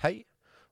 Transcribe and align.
Hei, 0.00 0.22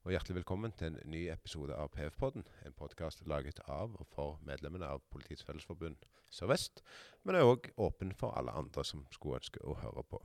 og 0.06 0.14
hjertelig 0.14 0.38
velkommen 0.38 0.72
til 0.72 0.86
en 0.88 1.10
ny 1.12 1.26
episode 1.28 1.74
av 1.76 1.90
PF-podden. 1.92 2.46
En 2.64 2.72
podkast 2.72 3.18
laget 3.28 3.58
av 3.68 3.92
og 4.00 4.06
for 4.08 4.38
medlemmene 4.48 4.88
av 4.88 5.02
Politiets 5.12 5.44
Fellesforbund 5.44 6.06
Sør-Vest, 6.32 6.80
men 7.28 7.36
er 7.36 7.44
òg 7.44 7.68
åpen 7.76 8.14
for 8.16 8.32
alle 8.40 8.54
andre 8.56 8.86
som 8.88 9.02
skulle 9.12 9.36
ønske 9.36 9.60
å 9.68 9.74
høre 9.82 10.06
på. 10.08 10.22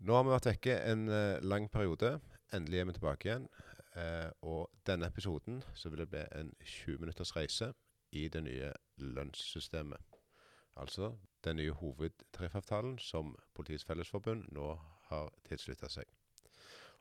Nå 0.00 0.16
har 0.16 0.24
vi 0.24 0.32
vært 0.32 0.48
vekke 0.48 0.78
en 0.94 1.04
eh, 1.12 1.44
lang 1.44 1.68
periode. 1.68 2.14
Endelig 2.56 2.80
er 2.80 2.88
vi 2.88 2.96
tilbake 2.96 3.28
igjen. 3.28 3.46
Eh, 4.00 4.32
og 4.48 4.72
denne 4.88 5.12
episoden 5.12 5.60
så 5.76 5.92
vil 5.92 6.06
det 6.06 6.08
bli 6.14 6.24
en 6.40 6.56
20 6.62 7.04
minutters 7.04 7.34
reise 7.36 7.74
i 8.16 8.30
det 8.32 8.46
nye 8.48 8.72
lønnssystemet. 8.96 10.00
Altså 10.80 11.12
den 11.44 11.60
nye 11.60 11.76
hovedtariffavtalen 11.84 12.96
som 13.12 13.36
Politiets 13.52 13.84
Fellesforbund 13.84 14.48
nå 14.56 14.72
har 15.12 15.34
tilslutta 15.44 15.92
seg. 15.92 16.08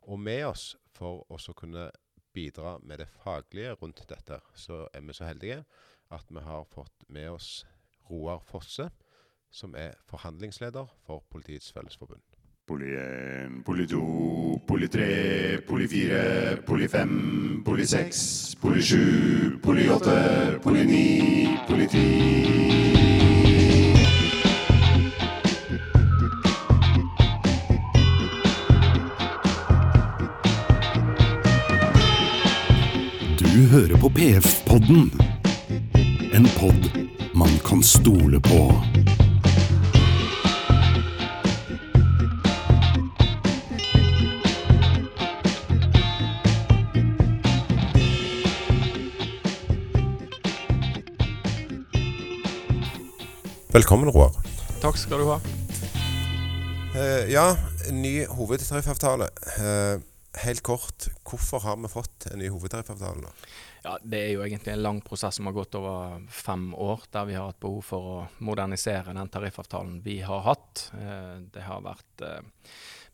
Og 0.10 0.20
med 0.20 0.46
oss 0.50 0.76
for 0.98 1.26
å 1.30 1.54
kunne 1.58 1.90
bidra 2.34 2.78
med 2.84 3.02
det 3.04 3.10
faglige 3.24 3.76
rundt 3.82 4.04
dette, 4.10 4.40
så 4.56 4.86
er 4.94 5.04
vi 5.06 5.14
så 5.14 5.28
heldige 5.28 5.64
at 6.12 6.26
vi 6.30 6.44
har 6.44 6.68
fått 6.72 7.08
med 7.08 7.30
oss 7.32 7.66
Roar 8.10 8.42
Fosse, 8.44 8.90
som 9.52 9.76
er 9.76 9.98
forhandlingsleder 10.08 10.88
for 11.06 11.24
Politiets 11.32 11.72
Fellesforbund. 11.72 12.24
Poli 12.68 12.94
1, 12.96 13.64
poli 13.66 13.88
2, 13.88 14.02
poli 14.68 14.88
3, 14.88 15.62
poli 15.68 15.88
4, 15.92 16.62
poli 16.68 16.88
5, 16.88 17.64
poli 17.66 17.88
6, 17.88 18.56
poli 18.62 18.82
7, 18.82 19.60
poli 19.64 19.90
8, 19.90 20.60
poli 20.64 20.86
9, 20.88 21.58
poli 21.68 21.88
10. 21.88 23.11
på 34.02 34.10
PF-podden. 34.10 35.12
En 36.34 36.48
pod 36.60 36.90
man 37.34 37.50
kan 37.66 37.84
stole 37.84 38.40
på. 38.40 38.84
Velkommen, 53.68 54.10
Roar. 54.10 54.32
Takk 54.82 54.98
skal 54.98 55.20
du 55.20 55.26
ha. 55.30 55.40
Uh, 56.96 57.32
ja, 57.32 57.58
ny 57.92 58.26
hovedtariffavtale. 58.26 59.30
Eh, 59.58 60.11
helt 60.34 60.62
kort, 60.62 61.08
hvorfor 61.30 61.60
har 61.60 61.78
vi 61.78 61.90
fått 61.92 62.26
en 62.32 62.40
ny 62.40 62.48
hovedtariffavtale 62.50 63.22
nå? 63.22 63.32
Ja, 63.84 63.98
Det 64.04 64.20
er 64.20 64.32
jo 64.32 64.44
egentlig 64.46 64.74
en 64.74 64.84
lang 64.84 65.02
prosess 65.02 65.36
som 65.36 65.46
har 65.46 65.54
gått 65.54 65.76
over 65.76 66.22
fem 66.30 66.74
år, 66.76 67.04
der 67.12 67.26
vi 67.26 67.36
har 67.36 67.50
hatt 67.50 67.60
behov 67.60 67.82
for 67.82 68.10
å 68.14 68.18
modernisere 68.40 69.14
den 69.18 69.30
tariffavtalen 69.30 70.00
vi 70.06 70.22
har 70.22 70.42
hatt. 70.46 70.92
Eh, 70.96 71.38
det 71.52 71.66
har 71.66 71.84
vært 71.84 72.26
eh, 72.26 72.42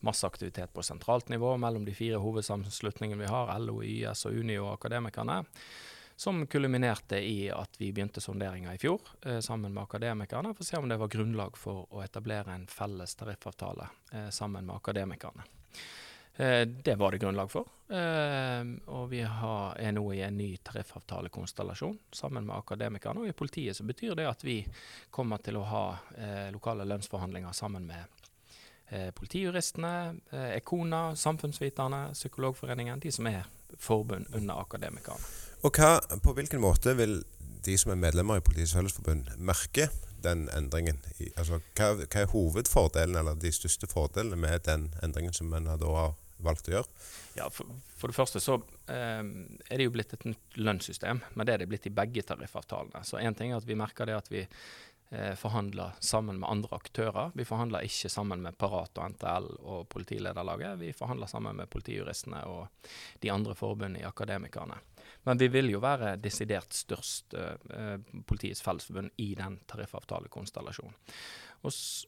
masse 0.06 0.26
aktivitet 0.26 0.72
på 0.72 0.82
sentralt 0.82 1.28
nivå 1.28 1.56
mellom 1.56 1.84
de 1.84 1.94
fire 1.94 2.22
hovedsammenslutningene 2.22 3.22
vi 3.24 3.30
har, 3.32 3.54
LO, 3.58 3.82
YS 3.82 4.26
og 4.28 4.38
Unio 4.38 4.66
og 4.68 4.74
Akademikerne. 4.78 5.42
Som 6.18 6.46
kulminerte 6.50 7.20
i 7.22 7.46
at 7.54 7.78
vi 7.78 7.92
begynte 7.94 8.20
sonderinger 8.20 8.74
i 8.74 8.82
fjor 8.82 9.00
eh, 9.22 9.38
sammen 9.40 9.72
med 9.72 9.84
Akademikerne 9.84 10.54
for 10.54 10.66
å 10.66 10.70
se 10.70 10.78
om 10.78 10.90
det 10.90 10.98
var 10.98 11.10
grunnlag 11.10 11.58
for 11.58 11.86
å 11.90 12.02
etablere 12.02 12.54
en 12.54 12.66
felles 12.70 13.14
tariffavtale 13.18 13.88
sammen 14.34 14.66
med 14.66 14.76
Akademikerne. 14.76 15.46
Eh, 16.38 16.68
det 16.68 16.94
var 16.94 17.12
det 17.12 17.18
grunnlag 17.18 17.50
for. 17.50 17.66
Eh, 17.88 18.64
og 18.94 19.08
vi 19.10 19.22
er 19.24 19.92
nå 19.96 20.04
i 20.14 20.20
en 20.22 20.36
ny 20.38 20.52
tariffavtalekonstellasjon 20.62 21.96
sammen 22.14 22.44
med 22.46 22.54
Akademikerne. 22.58 23.24
Og 23.24 23.30
i 23.30 23.34
politiet 23.34 23.76
så 23.76 23.86
betyr 23.88 24.14
det 24.14 24.28
at 24.28 24.44
vi 24.46 24.60
kommer 25.10 25.42
til 25.42 25.58
å 25.58 25.64
ha 25.66 25.84
eh, 26.14 26.50
lokale 26.54 26.86
lønnsforhandlinger 26.86 27.56
sammen 27.56 27.88
med 27.88 28.04
eh, 28.92 29.08
politijuristene, 29.10 30.14
Ekona, 30.54 31.16
Samfunnsviterne, 31.16 32.12
Psykologforeningen, 32.12 33.02
de 33.02 33.12
som 33.12 33.26
er 33.26 33.48
forbund 33.74 34.30
under 34.30 34.62
Akademikerne. 34.62 35.34
Og 35.66 35.74
hva, 35.74 35.96
på 36.22 36.36
hvilken 36.38 36.62
måte 36.62 36.94
vil 36.94 37.18
de 37.66 37.74
som 37.80 37.90
er 37.90 37.98
medlemmer 37.98 38.38
i 38.38 38.46
Politiets 38.46 38.76
Fellesforbund 38.78 39.34
merke 39.42 39.88
den 40.22 40.46
endringen? 40.54 41.02
Altså, 41.34 41.58
hva, 41.74 41.94
hva 41.98 42.22
er 42.22 42.30
hovedfordelen, 42.30 43.18
eller 43.18 43.42
de 43.42 43.50
største 43.52 43.90
fordelene 43.90 44.38
med 44.38 44.68
den 44.70 44.90
endringen 45.02 45.34
som 45.34 45.50
en 45.56 45.72
da 45.72 45.98
har 45.98 46.16
valgt 46.44 46.68
å 46.70 46.76
gjøre? 46.76 47.06
Ja, 47.38 47.48
for, 47.52 47.70
for 47.98 48.10
det 48.10 48.18
første 48.18 48.42
så 48.42 48.58
eh, 48.90 49.22
er 49.22 49.80
det 49.80 49.86
jo 49.86 49.94
blitt 49.94 50.14
et 50.16 50.26
nytt 50.28 50.58
lønnssystem, 50.58 51.22
men 51.34 51.48
det 51.48 51.54
er 51.54 51.64
det 51.64 51.70
blitt 51.70 51.88
i 51.90 51.94
begge 51.94 52.24
tariffavtalene. 52.26 53.04
Så 53.06 53.20
én 53.22 53.36
ting 53.38 53.52
er 53.52 53.60
at 53.60 53.68
vi 53.68 53.78
merker 53.78 54.08
det 54.08 54.18
at 54.18 54.30
vi 54.32 54.44
eh, 54.44 55.34
forhandler 55.38 55.96
sammen 56.04 56.40
med 56.42 56.50
andre 56.50 56.78
aktører. 56.78 57.32
Vi 57.38 57.46
forhandler 57.48 57.86
ikke 57.88 58.10
sammen 58.12 58.44
med 58.44 58.58
Parat 58.60 58.98
og 58.98 59.16
NTL 59.16 59.50
og 59.58 59.88
Politilederlaget. 59.92 60.78
Vi 60.82 60.92
forhandler 60.96 61.30
sammen 61.30 61.58
med 61.58 61.70
politijuristene 61.72 62.44
og 62.50 62.92
de 63.22 63.32
andre 63.34 63.56
forbundene 63.58 64.04
i 64.04 64.08
Akademikerne. 64.08 64.78
Men 65.24 65.40
vi 65.40 65.48
vil 65.52 65.70
jo 65.72 65.80
være 65.82 66.16
desidert 66.20 66.72
størst, 66.76 67.34
eh, 67.34 67.96
Politiets 68.26 68.62
Fellesforbund, 68.62 69.10
i 69.16 69.34
den 69.34 69.58
tariffavtalekonstellasjonen. 69.66 70.94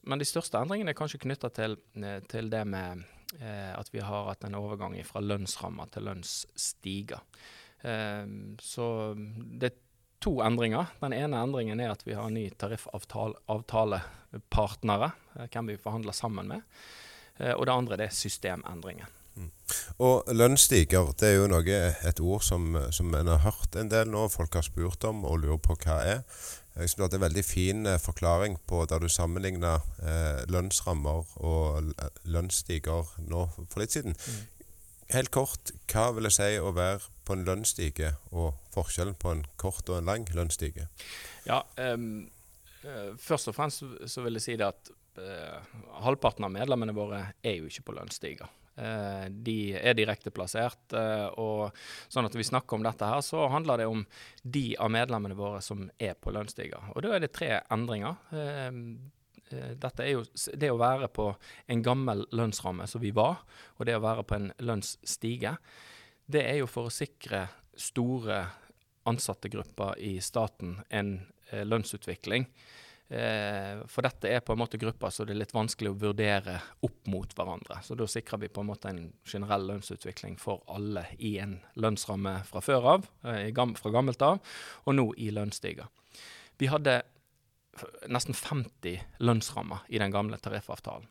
Men 0.07 0.21
de 0.21 0.27
største 0.27 0.61
endringene 0.61 0.93
er 0.93 0.97
kanskje 0.97 1.19
knytta 1.25 1.51
til, 1.53 1.75
eh, 1.99 2.19
til 2.31 2.49
det 2.49 2.63
med 2.67 3.01
eh, 3.01 3.07
at 3.39 3.87
vi 3.93 4.01
har 4.03 4.25
hatt 4.27 4.43
en 4.43 4.57
overgang 4.59 4.97
fra 5.07 5.21
lønnsrammer 5.23 5.87
til 5.93 6.09
lønnsstiger. 6.09 7.21
Eh, 7.81 8.25
så 8.61 9.15
det 9.15 9.71
er 9.71 9.75
to 10.21 10.41
endringer. 10.45 10.85
Den 11.01 11.13
ene 11.17 11.41
endringen 11.41 11.79
er 11.81 11.89
at 11.95 12.05
vi 12.05 12.13
har 12.17 12.25
en 12.29 12.37
ny 12.37 12.49
tariffavtalepartnere, 12.61 15.09
eh, 15.39 15.47
hvem 15.47 15.65
vi 15.73 15.81
forhandler 15.81 16.13
sammen 16.13 16.45
med. 16.53 16.61
Eh, 17.39 17.55
og 17.55 17.65
det 17.65 17.73
andre 17.73 17.95
er 18.05 18.11
systemendringen. 18.13 19.07
Og 20.03 20.27
lønnsstiger, 20.27 21.15
det 21.17 21.27
er 21.29 21.35
jo 21.39 21.47
noe, 21.47 21.95
et 22.03 22.19
ord 22.19 22.43
som, 22.43 22.75
som 22.91 23.15
en 23.15 23.27
har 23.31 23.39
hørt 23.45 23.75
en 23.79 23.89
del 23.89 24.07
nå. 24.11 24.27
Folk 24.29 24.53
har 24.59 24.65
spurt 24.67 25.03
om 25.07 25.25
og 25.25 25.39
lurer 25.41 25.57
på 25.63 25.75
hva 25.85 25.97
er. 26.03 26.19
Jeg 26.75 26.87
synes 26.87 26.95
du 26.95 27.03
hadde 27.03 27.17
en 27.19 27.25
veldig 27.25 27.43
fin 27.45 27.85
eh, 27.85 27.99
forklaring 27.99 28.55
på 28.67 28.85
der 28.89 29.03
du 29.03 29.09
sammenligna 29.11 29.75
eh, 29.99 30.41
lønnsrammer 30.51 31.33
og 31.43 31.91
lønnsstiger 32.23 33.11
nå 33.27 33.45
for 33.57 33.83
litt 33.83 33.97
siden. 33.97 34.15
Helt 35.11 35.31
kort, 35.35 35.73
hva 35.91 36.11
vil 36.15 36.29
det 36.29 36.31
si 36.37 36.53
å 36.55 36.71
være 36.71 37.01
på 37.27 37.35
en 37.35 37.43
lønnsstige, 37.47 38.13
og 38.31 38.55
forskjellen 38.71 39.17
på 39.19 39.33
en 39.33 39.43
kort 39.59 39.89
og 39.91 39.97
en 39.99 40.07
lang 40.07 40.27
lønnsstige? 40.31 40.87
Ja, 41.43 41.59
um, 41.75 42.29
eh, 42.87 43.11
først 43.19 43.51
og 43.51 43.57
fremst 43.57 43.83
så 43.83 44.23
vil 44.23 44.39
jeg 44.39 44.45
si 44.45 44.55
det 44.61 44.69
at 44.71 44.93
uh, 45.19 45.59
halvparten 46.05 46.47
av 46.47 46.55
medlemmene 46.55 46.95
våre 46.95 47.25
er 47.43 47.59
jo 47.59 47.67
ikke 47.67 47.89
på 47.89 47.97
lønnsstiger. 47.99 48.47
Eh, 48.79 49.25
de 49.29 49.73
er 49.75 49.95
direkte 49.97 50.31
plassert, 50.31 50.93
eh, 50.95 51.27
og 51.39 51.75
sånn 52.11 52.27
at 52.29 52.35
vi 52.37 52.45
snakker 52.47 52.77
om 52.77 52.85
dette 52.85 53.07
her, 53.07 53.19
så 53.25 53.49
handler 53.51 53.81
det 53.81 53.87
om 53.91 54.05
de 54.43 54.77
av 54.79 54.91
medlemmene 54.93 55.35
våre 55.35 55.59
som 55.61 55.89
er 55.99 56.15
på 56.15 56.31
lønnsstiga. 56.31 56.79
Og 56.95 57.03
da 57.03 57.15
er 57.15 57.25
det 57.25 57.33
tre 57.35 57.51
endringer. 57.71 58.15
Eh, 58.31 58.71
dette 59.51 60.05
er 60.05 60.13
jo 60.13 60.23
det 60.55 60.69
å 60.71 60.79
være 60.79 61.09
på 61.11 61.27
en 61.67 61.81
gammel 61.83 62.23
lønnsramme 62.31 62.87
som 62.87 63.03
vi 63.03 63.11
var, 63.11 63.43
og 63.77 63.85
det 63.85 63.97
å 63.97 64.05
være 64.05 64.23
på 64.23 64.37
en 64.37 64.51
lønnsstige. 64.63 65.57
Det 66.31 66.45
er 66.47 66.61
jo 66.61 66.69
for 66.71 66.87
å 66.87 66.95
sikre 66.95 67.49
store 67.75 68.45
ansattegrupper 69.11 69.99
i 69.99 70.13
staten 70.23 70.77
en 70.89 71.17
lønnsutvikling. 71.51 72.45
Eh, 73.11 73.81
for 73.91 74.05
dette 74.07 74.29
er 74.31 74.39
på 74.39 74.55
en 74.55 74.61
måte 74.61 74.79
grupper 74.79 75.11
så 75.11 75.25
det 75.27 75.33
er 75.33 75.41
litt 75.41 75.51
vanskelig 75.51 75.89
å 75.91 75.97
vurdere 75.99 76.53
opp 76.87 77.09
mot 77.11 77.33
hverandre. 77.35 77.81
Så 77.83 77.97
da 77.99 78.05
sikrer 78.07 78.39
vi 78.39 78.49
på 78.53 78.63
en 78.63 78.69
måte 78.69 78.87
en 78.87 79.01
generell 79.27 79.65
lønnsutvikling 79.67 80.37
for 80.39 80.63
alle 80.71 81.03
i 81.19 81.33
en 81.43 81.57
lønnsramme 81.75 82.37
fra 82.47 82.61
før 82.63 82.87
av, 82.93 83.09
eh, 83.27 83.51
fra 83.51 83.91
gammelt 83.91 84.21
av, 84.23 84.39
og 84.85 84.95
nå 84.95 85.11
i 85.17 85.27
lønnsstiger. 85.35 85.89
Vi 86.57 86.69
hadde 86.71 87.01
nesten 88.07 88.35
50 88.35 89.01
lønnsrammer 89.19 89.83
i 89.89 89.99
den 89.99 90.11
gamle 90.11 90.39
tariffavtalen. 90.39 91.09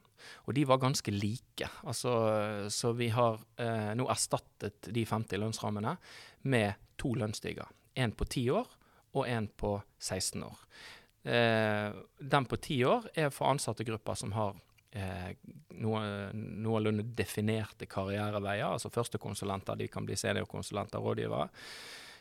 Og 0.48 0.54
de 0.54 0.64
var 0.64 0.80
ganske 0.80 1.12
like. 1.12 1.68
Altså, 1.84 2.68
så 2.72 2.92
vi 2.96 3.08
har 3.08 3.40
eh, 3.58 3.92
nå 3.96 4.08
erstattet 4.08 4.88
de 4.88 5.04
50 5.04 5.40
lønnsrammene 5.40 5.96
med 6.48 6.80
to 7.00 7.12
lønnsstiger. 7.12 7.68
En 7.96 8.12
på 8.12 8.24
10 8.24 8.50
år 8.56 8.68
og 9.12 9.28
en 9.28 9.48
på 9.48 9.74
16 9.98 10.44
år. 10.46 10.58
Eh, 11.22 11.92
den 12.18 12.44
på 12.48 12.56
ti 12.56 12.80
år 12.84 13.10
er 13.14 13.32
for 13.34 13.50
ansattegrupper 13.52 14.16
som 14.16 14.32
har 14.32 14.54
eh, 14.96 15.32
noe, 15.82 16.02
noenlunde 16.34 17.04
definerte 17.16 17.88
karriereveier. 17.90 18.68
Altså 18.68 18.92
førstekonsulenter, 18.92 19.78
de 19.80 19.88
kan 19.92 20.06
bli 20.08 20.16
seniorkonsulenter, 20.18 21.02
rådgivere. 21.02 21.48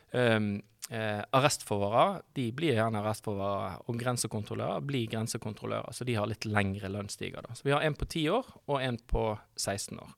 Um, 0.10 0.56
eh, 0.90 1.22
arrestforvarere 1.38 2.24
de 2.34 2.48
blir 2.58 2.74
gjerne 2.74 3.04
arrestforvarere, 3.04 3.84
og 3.86 4.00
grensekontrollører 4.02 4.86
blir 4.90 5.10
grensekontrollører. 5.12 5.94
Så 5.94 6.08
de 6.08 6.18
har 6.18 6.30
litt 6.30 6.48
lengre 6.50 6.90
lønnsstiger. 6.92 7.46
Da. 7.46 7.56
Så 7.56 7.68
vi 7.68 7.76
har 7.76 7.86
en 7.86 7.98
på 7.98 8.08
10 8.10 8.26
år 8.40 8.52
og 8.66 8.82
en 8.82 8.98
på 8.98 9.26
16 9.56 10.00
år. 10.02 10.16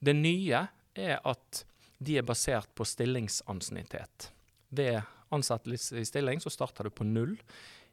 Det 0.00 0.16
nye 0.16 0.66
er 0.94 1.18
at 1.20 1.64
de 2.04 2.18
er 2.18 2.26
basert 2.26 2.72
på 2.74 2.86
stillingsansiennitet. 2.88 4.30
Ved 4.74 5.02
ansettelse 5.34 6.00
i 6.00 6.08
stilling 6.08 6.42
så 6.42 6.52
starter 6.52 6.88
du 6.88 6.94
på 6.94 7.06
null 7.06 7.36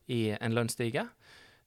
i 0.08 0.34
en 0.34 0.56
lønnsstige. 0.56 1.08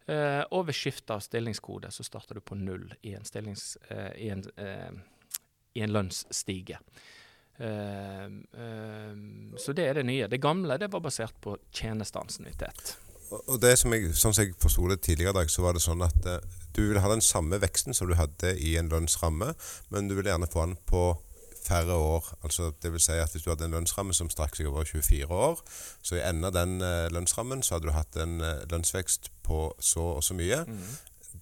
Uh, 0.04 0.44
og 0.52 0.66
ved 0.68 0.76
skifte 0.76 1.16
av 1.16 1.22
stillingskode 1.24 1.88
så 1.94 2.04
starter 2.04 2.36
du 2.36 2.42
på 2.44 2.58
null 2.60 2.90
i 3.08 3.14
en, 3.16 3.24
eh, 3.24 4.12
i 4.20 4.28
en, 4.28 4.44
uh, 4.60 4.92
i 5.74 5.80
en 5.80 5.92
lønnsstige. 5.94 6.78
Så 7.54 7.62
det 9.78 9.84
er 9.86 9.94
det 9.94 10.06
nye. 10.08 10.26
Det 10.26 10.42
gamle 10.42 10.74
det 10.76 10.90
var 10.90 11.00
basert 11.00 11.34
på 11.40 11.56
tjenesteansiennitet. 11.70 12.96
Og 13.30 13.60
det 13.62 13.78
som 13.78 13.92
jeg, 13.94 14.10
som 14.18 14.32
jeg 14.34 14.54
forsto 14.58 14.88
det 14.90 15.06
tidligere 15.06 15.30
i 15.30 15.38
dag, 15.38 15.50
så 15.50 15.62
var 15.62 15.72
det 15.78 15.82
sånn 15.84 16.02
at 16.02 16.18
du 16.74 16.82
ville 16.82 17.00
ha 17.00 17.08
den 17.12 17.22
samme 17.22 17.60
veksten 17.62 17.94
som 17.94 18.10
du 18.10 18.14
hadde 18.18 18.58
i 18.58 18.74
en 18.80 18.90
lønnsramme, 18.90 19.54
men 19.94 20.08
du 20.10 20.18
ville 20.18 20.34
gjerne 20.34 20.50
få 20.50 20.66
den 20.66 20.74
på 20.90 21.14
færre 21.64 21.94
år. 21.96 22.28
Altså, 22.44 22.70
det 22.82 22.92
vil 22.92 23.00
si 23.00 23.12
at 23.18 23.32
Hvis 23.32 23.42
du 23.46 23.50
hadde 23.50 23.64
en 23.64 23.74
lønnsramme 23.78 24.14
som 24.14 24.30
strakk 24.30 24.56
seg 24.56 24.68
over 24.70 24.84
24 24.84 25.26
år, 25.30 25.62
så 26.02 26.16
i 26.18 26.22
enden 26.28 26.44
av 26.50 26.52
den 26.56 26.76
eh, 26.84 27.08
lønnsrammen 27.14 27.62
så 27.64 27.74
hadde 27.78 27.88
du 27.90 27.96
hatt 27.96 28.16
en 28.20 28.40
eh, 28.40 28.62
lønnsvekst 28.70 29.30
på 29.42 29.66
så 29.80 30.04
og 30.18 30.22
så 30.24 30.34
mye. 30.38 30.62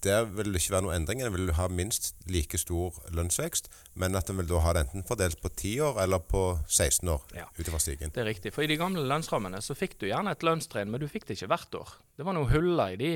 Der 0.03 0.25
vil 0.25 0.49
det 0.55 0.63
ikke 0.63 0.73
være 0.73 0.83
noen 0.87 0.97
endringer. 1.03 1.29
Den 1.29 1.35
vil 1.37 1.51
du 1.51 1.53
ha 1.59 1.67
minst 1.69 2.15
like 2.27 2.59
stor 2.59 2.97
lønnsvekst, 3.13 3.69
men 4.01 4.17
at 4.17 4.27
den 4.27 4.39
vil 4.41 4.49
da 4.49 4.63
ha 4.65 4.73
det 4.73 4.87
enten 4.87 5.05
fordelt 5.07 5.39
på 5.45 5.51
10 5.53 5.75
år 5.85 6.01
eller 6.03 6.19
på 6.19 6.41
16 6.67 7.09
år 7.13 7.21
Ja. 7.37 7.45
utover 7.59 7.79
stigen. 7.79 8.11
Det 8.11 8.23
er 8.25 8.31
riktig. 8.31 8.55
For 8.55 8.63
i 8.65 8.67
de 8.67 8.77
gamle 8.81 9.05
lønnsrammene 9.07 9.61
så 9.63 9.77
fikk 9.77 9.99
du 10.01 10.07
gjerne 10.09 10.33
et 10.33 10.43
lønnstrinn, 10.43 10.91
men 10.91 10.99
du 11.01 11.07
fikk 11.13 11.27
det 11.29 11.37
ikke 11.37 11.53
hvert 11.53 11.75
år. 11.79 11.93
Det 12.17 12.25
var 12.25 12.33
noen 12.33 12.51
huller 12.51 12.97
i 12.97 12.97
de 12.97 13.13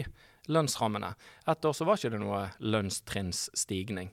lønnsrammene. 0.52 1.14
Et 1.48 1.64
år 1.64 1.72
så 1.74 1.84
var 1.88 1.96
ikke 1.98 2.10
det 2.12 2.20
noe 2.22 2.44
lønnstrinnsstigning. 2.60 4.10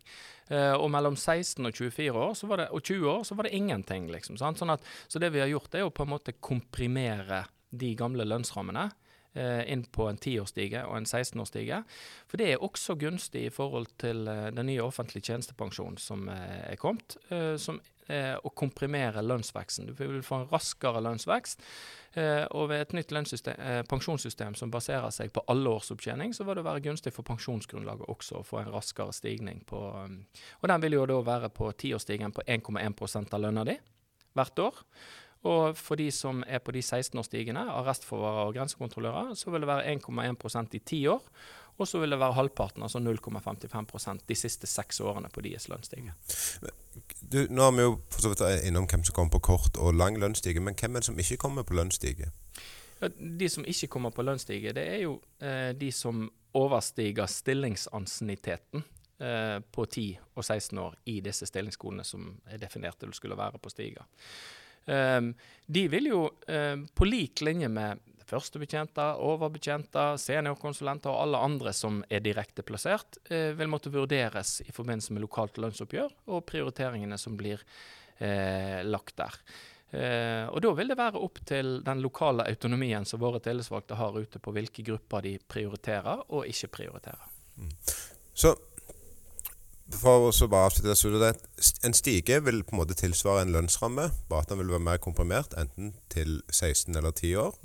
Eh, 0.51 0.73
og 0.75 0.89
mellom 0.91 1.15
16 1.15 1.63
og 1.69 1.75
24 1.77 2.11
år 2.25 2.33
så 2.37 2.49
var 2.49 2.63
det, 2.63 2.69
og 2.75 2.83
20 2.83 3.09
år 3.11 3.23
så 3.27 3.37
var 3.39 3.47
det 3.47 3.55
ingenting, 3.55 4.09
liksom. 4.11 4.39
Sant? 4.39 4.59
Sånn 4.59 4.73
at, 4.73 4.83
så 5.07 5.21
det 5.21 5.31
vi 5.35 5.43
har 5.43 5.51
gjort, 5.51 5.75
er 5.75 5.87
å 5.87 5.93
på 5.93 6.05
en 6.07 6.13
måte 6.15 6.35
komprimere 6.43 7.45
de 7.73 7.93
gamle 7.97 8.25
lønnsrammene 8.27 8.89
inn 9.35 9.85
på 9.89 10.07
en 10.09 10.19
10-årsstige 10.19 10.83
og 10.85 10.97
en 10.97 11.07
16-årsstige. 11.07 11.81
For 12.29 12.41
det 12.41 12.51
er 12.51 12.61
også 12.63 12.95
gunstig 13.01 13.47
i 13.47 13.53
forhold 13.53 13.89
til 14.01 14.27
eh, 14.27 14.51
den 14.53 14.69
nye 14.69 14.83
offentlige 14.83 15.31
tjenestepensjonen 15.31 15.97
som 16.01 16.29
eh, 16.29 16.71
er 16.73 16.79
kommet, 16.81 17.17
eh, 17.29 17.55
som 17.57 17.79
eh, 18.07 18.35
å 18.37 18.51
komprimere 18.53 19.23
lønnsveksten. 19.25 19.89
Du 19.89 19.93
vil 19.97 20.23
få 20.25 20.41
en 20.41 20.49
raskere 20.51 21.01
lønnsvekst. 21.05 21.63
Eh, 22.19 22.43
og 22.53 22.69
ved 22.69 22.83
et 22.85 22.93
nytt 22.99 23.15
eh, 23.53 23.81
pensjonssystem 23.89 24.57
som 24.59 24.73
baserer 24.73 25.09
seg 25.15 25.33
på 25.33 25.45
alle 25.49 25.73
årsopptjening, 25.79 26.35
så 26.37 26.45
vil 26.45 26.59
det 26.59 26.67
være 26.67 26.85
gunstig 26.85 27.15
for 27.15 27.25
pensjonsgrunnlaget 27.27 28.09
også 28.13 28.41
å 28.41 28.45
få 28.47 28.61
en 28.61 28.73
raskere 28.75 29.13
stigning 29.13 29.63
på 29.65 29.81
Og 29.81 30.69
den 30.69 30.81
vil 30.81 30.99
jo 30.99 31.09
da 31.09 31.19
være 31.25 31.49
på 31.49 31.71
tiårsstigen 31.71 32.33
på 32.33 32.45
1,1 32.45 33.33
av 33.33 33.41
lønna 33.41 33.65
di 33.65 33.79
hvert 34.33 34.59
år. 34.59 34.79
Og 35.43 35.75
for 35.77 35.99
de 35.99 36.07
som 36.11 36.43
er 36.47 36.61
på 36.63 36.71
de 36.71 36.79
16-årsstigene, 36.79 37.65
arrestforvarere 37.73 38.47
og 38.47 38.55
grensekontrollører, 38.55 39.33
så 39.35 39.51
vil 39.51 39.65
det 39.65 39.67
være 39.67 39.95
1,1% 39.95 40.77
i 40.79 40.79
ti 40.79 41.01
år. 41.11 41.25
Og 41.77 41.87
så 41.89 41.99
vil 41.99 42.13
det 42.13 42.19
være 42.19 42.37
halvparten, 42.37 42.83
altså 42.83 42.99
0,55% 42.99 44.23
de 44.29 44.35
siste 44.35 44.67
seks 44.67 44.99
årene 45.01 45.29
på 45.33 45.41
deres 45.41 45.65
lønnsstige. 45.69 46.13
Du, 47.31 47.39
nå 47.49 47.65
har 47.65 47.71
vi 47.73 47.81
jo 47.87 47.97
for 48.13 48.21
så 48.21 48.29
vidt 48.29 48.67
innom 48.67 48.85
hvem 48.87 49.03
som 49.03 49.15
kommer 49.17 49.33
på 49.33 49.41
kort 49.49 49.77
og 49.81 49.93
lang 49.97 50.19
lønnsstige, 50.21 50.61
men 50.61 50.77
hvem 50.79 50.95
er 50.95 51.03
det 51.03 51.09
som 51.09 51.19
ikke 51.19 51.37
kommer 51.41 51.65
på 51.65 51.73
lønnsstige? 51.73 52.29
Ja, 53.01 53.09
De 53.39 53.49
som 53.49 53.65
ikke 53.65 53.87
kommer 53.87 54.09
på 54.09 54.21
lønnsstige, 54.21 54.73
det 54.73 54.85
er 54.87 55.01
jo 55.01 55.17
eh, 55.41 55.73
de 55.73 55.91
som 55.91 56.27
overstiger 56.53 57.25
stillingsansienniteten 57.25 58.83
eh, 59.19 59.59
på 59.71 59.85
10 59.85 60.17
og 60.35 60.45
16 60.45 60.77
år 60.77 60.95
i 61.05 61.19
disse 61.25 61.49
stillingskodene 61.49 62.05
som 62.05 62.35
er 62.45 62.61
definert 62.61 62.99
til 63.01 63.09
å 63.09 63.17
skulle 63.17 63.37
være 63.37 63.57
på 63.57 63.73
stiga. 63.73 64.05
Um, 64.85 65.33
de 65.65 65.85
vil 65.87 66.09
jo 66.09 66.23
eh, 66.47 66.75
på 66.95 67.07
lik 67.07 67.41
linje 67.45 67.69
med 67.71 68.01
førstebetjenter, 68.27 69.19
overbetjenter, 69.23 70.17
seniorkonsulenter 70.21 71.11
og 71.11 71.25
alle 71.25 71.41
andre 71.45 71.73
som 71.75 72.01
er 72.09 72.23
direkte 72.25 72.65
plassert, 72.65 73.19
eh, 73.29 73.51
vil 73.57 73.69
måtte 73.71 73.91
vurderes 73.93 74.57
i 74.65 74.71
forbindelse 74.73 75.15
med 75.15 75.25
lokalt 75.25 75.59
lønnsoppgjør 75.61 76.15
og 76.33 76.45
prioriteringene 76.49 77.19
som 77.21 77.37
blir 77.39 77.63
eh, 78.19 78.81
lagt 78.87 79.17
der. 79.21 79.39
Uh, 79.93 80.49
og 80.49 80.63
Da 80.65 80.71
vil 80.73 80.89
det 80.89 80.95
være 80.97 81.19
opp 81.21 81.35
til 81.45 81.67
den 81.85 81.99
lokale 82.01 82.47
autonomien 82.49 83.05
som 83.05 83.19
våre 83.21 83.37
tillitsvalgte 83.45 83.93
har 83.99 84.15
ute 84.17 84.39
på 84.41 84.49
hvilke 84.55 84.81
grupper 84.87 85.21
de 85.21 85.35
prioriterer 85.37 86.23
og 86.33 86.49
ikke 86.49 86.71
prioriterer. 86.79 87.27
Så 88.33 88.55
for 89.91 90.29
å 90.31 90.47
bare 90.49 90.69
avslutte 90.69 90.89
det, 90.89 90.97
så 90.97 91.09
det 91.19 91.31
en 91.85 91.93
stige 91.93 92.39
vil 92.45 92.63
på 92.63 92.73
en 92.75 92.79
måte 92.81 92.95
tilsvare 92.97 93.41
en 93.43 93.51
lønnsramme, 93.53 94.09
bare 94.29 94.41
at 94.45 94.49
den 94.49 94.57
vil 94.61 94.71
være 94.73 94.79
mer 94.87 94.97
komprimert, 94.97 95.53
enten 95.59 95.93
til 96.09 96.41
16 96.49 96.95
eller 96.95 97.11
10 97.11 97.35
år. 97.35 97.57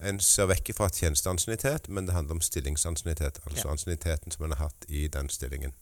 En 0.00 0.20
ser 0.20 0.46
vekk 0.46 0.72
fra 0.76 0.88
tjenesteansiennitet, 0.88 1.88
men 1.88 2.06
det 2.06 2.14
handler 2.14 2.38
om 2.38 2.40
stillingsansiennitet, 2.44 3.40
altså 3.46 3.66
Ja. 3.66 3.72
ansienniteten 3.72 4.32
som 4.32 4.44
en 4.44 4.52
har 4.52 4.68
hatt 4.68 4.86
i 4.88 5.08
den 5.08 5.28
stillingen. 5.28 5.74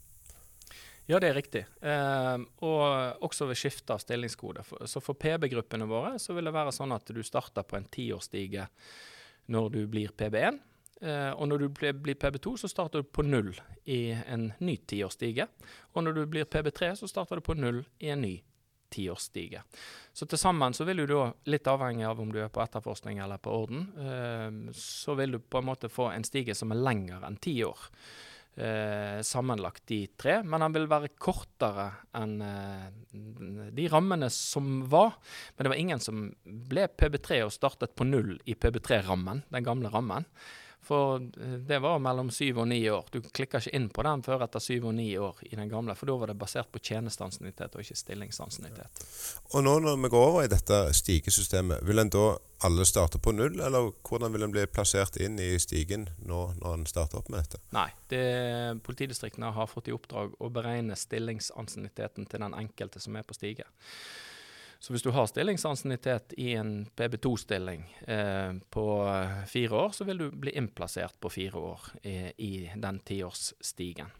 Ja, 1.06 1.18
det 1.18 1.28
er 1.28 1.34
riktig. 1.34 1.66
Eh, 1.82 2.38
og 2.62 3.20
også 3.20 3.46
ved 3.46 3.56
skifte 3.56 3.92
av 3.92 4.00
stillingskode. 4.00 4.64
Så 4.88 5.02
for 5.02 5.12
PB-gruppene 5.14 5.86
våre 5.86 6.18
så 6.18 6.32
vil 6.34 6.44
det 6.44 6.54
være 6.54 6.72
sånn 6.72 6.94
at 6.94 7.04
du 7.04 7.22
starter 7.22 7.62
på 7.62 7.76
en 7.76 7.84
tiårsstige 7.84 8.68
når 9.52 9.70
du 9.72 9.86
blir 9.86 10.08
PB1. 10.16 10.58
Eh, 11.04 11.30
og 11.36 11.48
når 11.50 11.64
du 11.64 11.68
blir, 11.68 11.92
blir 12.00 12.16
PB2, 12.16 12.56
så 12.64 12.70
starter 12.70 13.04
du 13.04 13.10
på 13.12 13.24
null 13.26 13.52
i 13.84 14.14
en 14.14 14.50
ny 14.64 14.78
tiårsstige. 14.88 15.48
Og 15.92 16.06
når 16.06 16.18
du 16.18 16.24
blir 16.32 16.48
PB3, 16.48 16.94
så 17.02 17.10
starter 17.10 17.40
du 17.40 17.44
på 17.44 17.56
null 17.58 17.82
i 18.00 18.12
en 18.14 18.24
ny 18.24 18.34
tiårsstige. 18.94 19.62
Så 20.12 20.28
til 20.30 20.40
sammen 20.40 20.74
så 20.76 20.86
vil 20.88 21.02
du 21.02 21.08
da, 21.10 21.26
litt 21.50 21.68
avhengig 21.68 22.06
av 22.08 22.20
om 22.22 22.30
du 22.32 22.38
er 22.40 22.52
på 22.52 22.62
etterforskning 22.62 23.20
eller 23.20 23.42
på 23.42 23.52
orden, 23.52 23.88
eh, 23.98 24.76
så 24.78 25.16
vil 25.18 25.36
du 25.36 25.42
på 25.42 25.60
en 25.60 25.68
måte 25.72 25.92
få 25.92 26.12
en 26.12 26.24
stige 26.26 26.56
som 26.56 26.72
er 26.72 26.80
lengre 26.80 27.20
enn 27.26 27.40
ti 27.42 27.58
år. 27.66 27.90
Eh, 28.54 29.18
sammenlagt 29.26 29.82
de 29.90 30.04
tre, 30.14 30.36
men 30.46 30.62
den 30.62 30.76
vil 30.76 30.84
være 30.86 31.10
kortere 31.18 31.88
enn 32.14 32.36
eh, 32.46 32.84
de 33.74 33.88
rammene 33.90 34.28
som 34.30 34.84
var. 34.88 35.16
Men 35.56 35.66
det 35.66 35.72
var 35.72 35.80
ingen 35.82 36.02
som 36.02 36.28
ble 36.44 36.86
PB3 36.86 37.40
og 37.48 37.56
startet 37.56 37.96
på 37.98 38.06
null 38.06 38.36
i 38.46 38.54
PB3-rammen, 38.54 39.42
den 39.50 39.66
gamle 39.66 39.90
rammen. 39.90 40.28
For 40.84 41.16
eh, 41.16 41.58
det 41.68 41.78
var 41.82 41.98
mellom 42.02 42.30
syv 42.34 42.60
og 42.62 42.68
ni 42.68 42.80
år. 42.90 43.08
Du 43.12 43.20
klikka 43.24 43.60
ikke 43.62 43.74
inn 43.76 43.90
på 43.92 44.04
den 44.06 44.24
før 44.26 44.44
etter 44.46 44.62
syv 44.62 44.88
og 44.90 44.96
ni 44.98 45.08
år 45.18 45.40
i 45.48 45.54
den 45.56 45.70
gamle, 45.70 45.96
for 45.98 46.10
da 46.10 46.16
var 46.20 46.32
det 46.32 46.38
basert 46.40 46.70
på 46.72 46.82
tjenesteansiennitet 46.84 47.76
og 47.76 47.84
ikke 47.84 47.98
stillingsansiennitet. 48.00 49.04
Og 49.52 49.64
nå 49.64 49.78
når 49.84 50.00
vi 50.02 50.12
går 50.12 50.26
over 50.30 50.44
i 50.44 50.50
dette 50.52 50.80
stigesystemet, 50.96 51.84
vil 51.88 52.02
en 52.02 52.12
da 52.12 52.26
alle 52.64 52.84
starte 52.88 53.18
på 53.20 53.32
null, 53.36 53.58
eller 53.60 53.90
hvordan 54.08 54.32
vil 54.32 54.46
en 54.46 54.52
bli 54.54 54.64
plassert 54.72 55.18
inn 55.20 55.36
i 55.42 55.50
stigen 55.60 56.06
nå 56.24 56.40
når 56.60 56.78
en 56.78 56.86
starter 56.88 57.20
opp 57.20 57.28
med 57.32 57.42
dette? 57.42 57.60
Nei, 57.76 57.88
det, 58.12 58.24
politidistriktene 58.86 59.52
har 59.52 59.68
fått 59.68 59.90
i 59.90 59.96
oppdrag 59.96 60.36
å 60.40 60.52
beregne 60.52 60.96
stillingsansienniteten 60.96 62.30
til 62.30 62.46
den 62.46 62.56
enkelte 62.56 63.02
som 63.04 63.16
er 63.20 63.26
på 63.26 63.36
stige. 63.36 63.68
Så 64.84 64.92
hvis 64.92 65.04
du 65.06 65.08
har 65.16 65.24
stillingsansiennitet 65.30 66.34
i 66.36 66.50
en 66.60 66.74
PB2-stilling 66.92 67.86
eh, 68.04 68.50
på 68.70 68.84
eh, 69.08 69.38
fire 69.48 69.78
år, 69.86 69.94
så 69.96 70.04
vil 70.04 70.20
du 70.20 70.26
bli 70.28 70.52
innplassert 70.60 71.16
på 71.20 71.30
fire 71.32 71.62
år 71.72 71.86
eh, 72.02 72.28
i 72.36 72.68
den 72.76 72.98
tiårsstigen. 73.00 74.12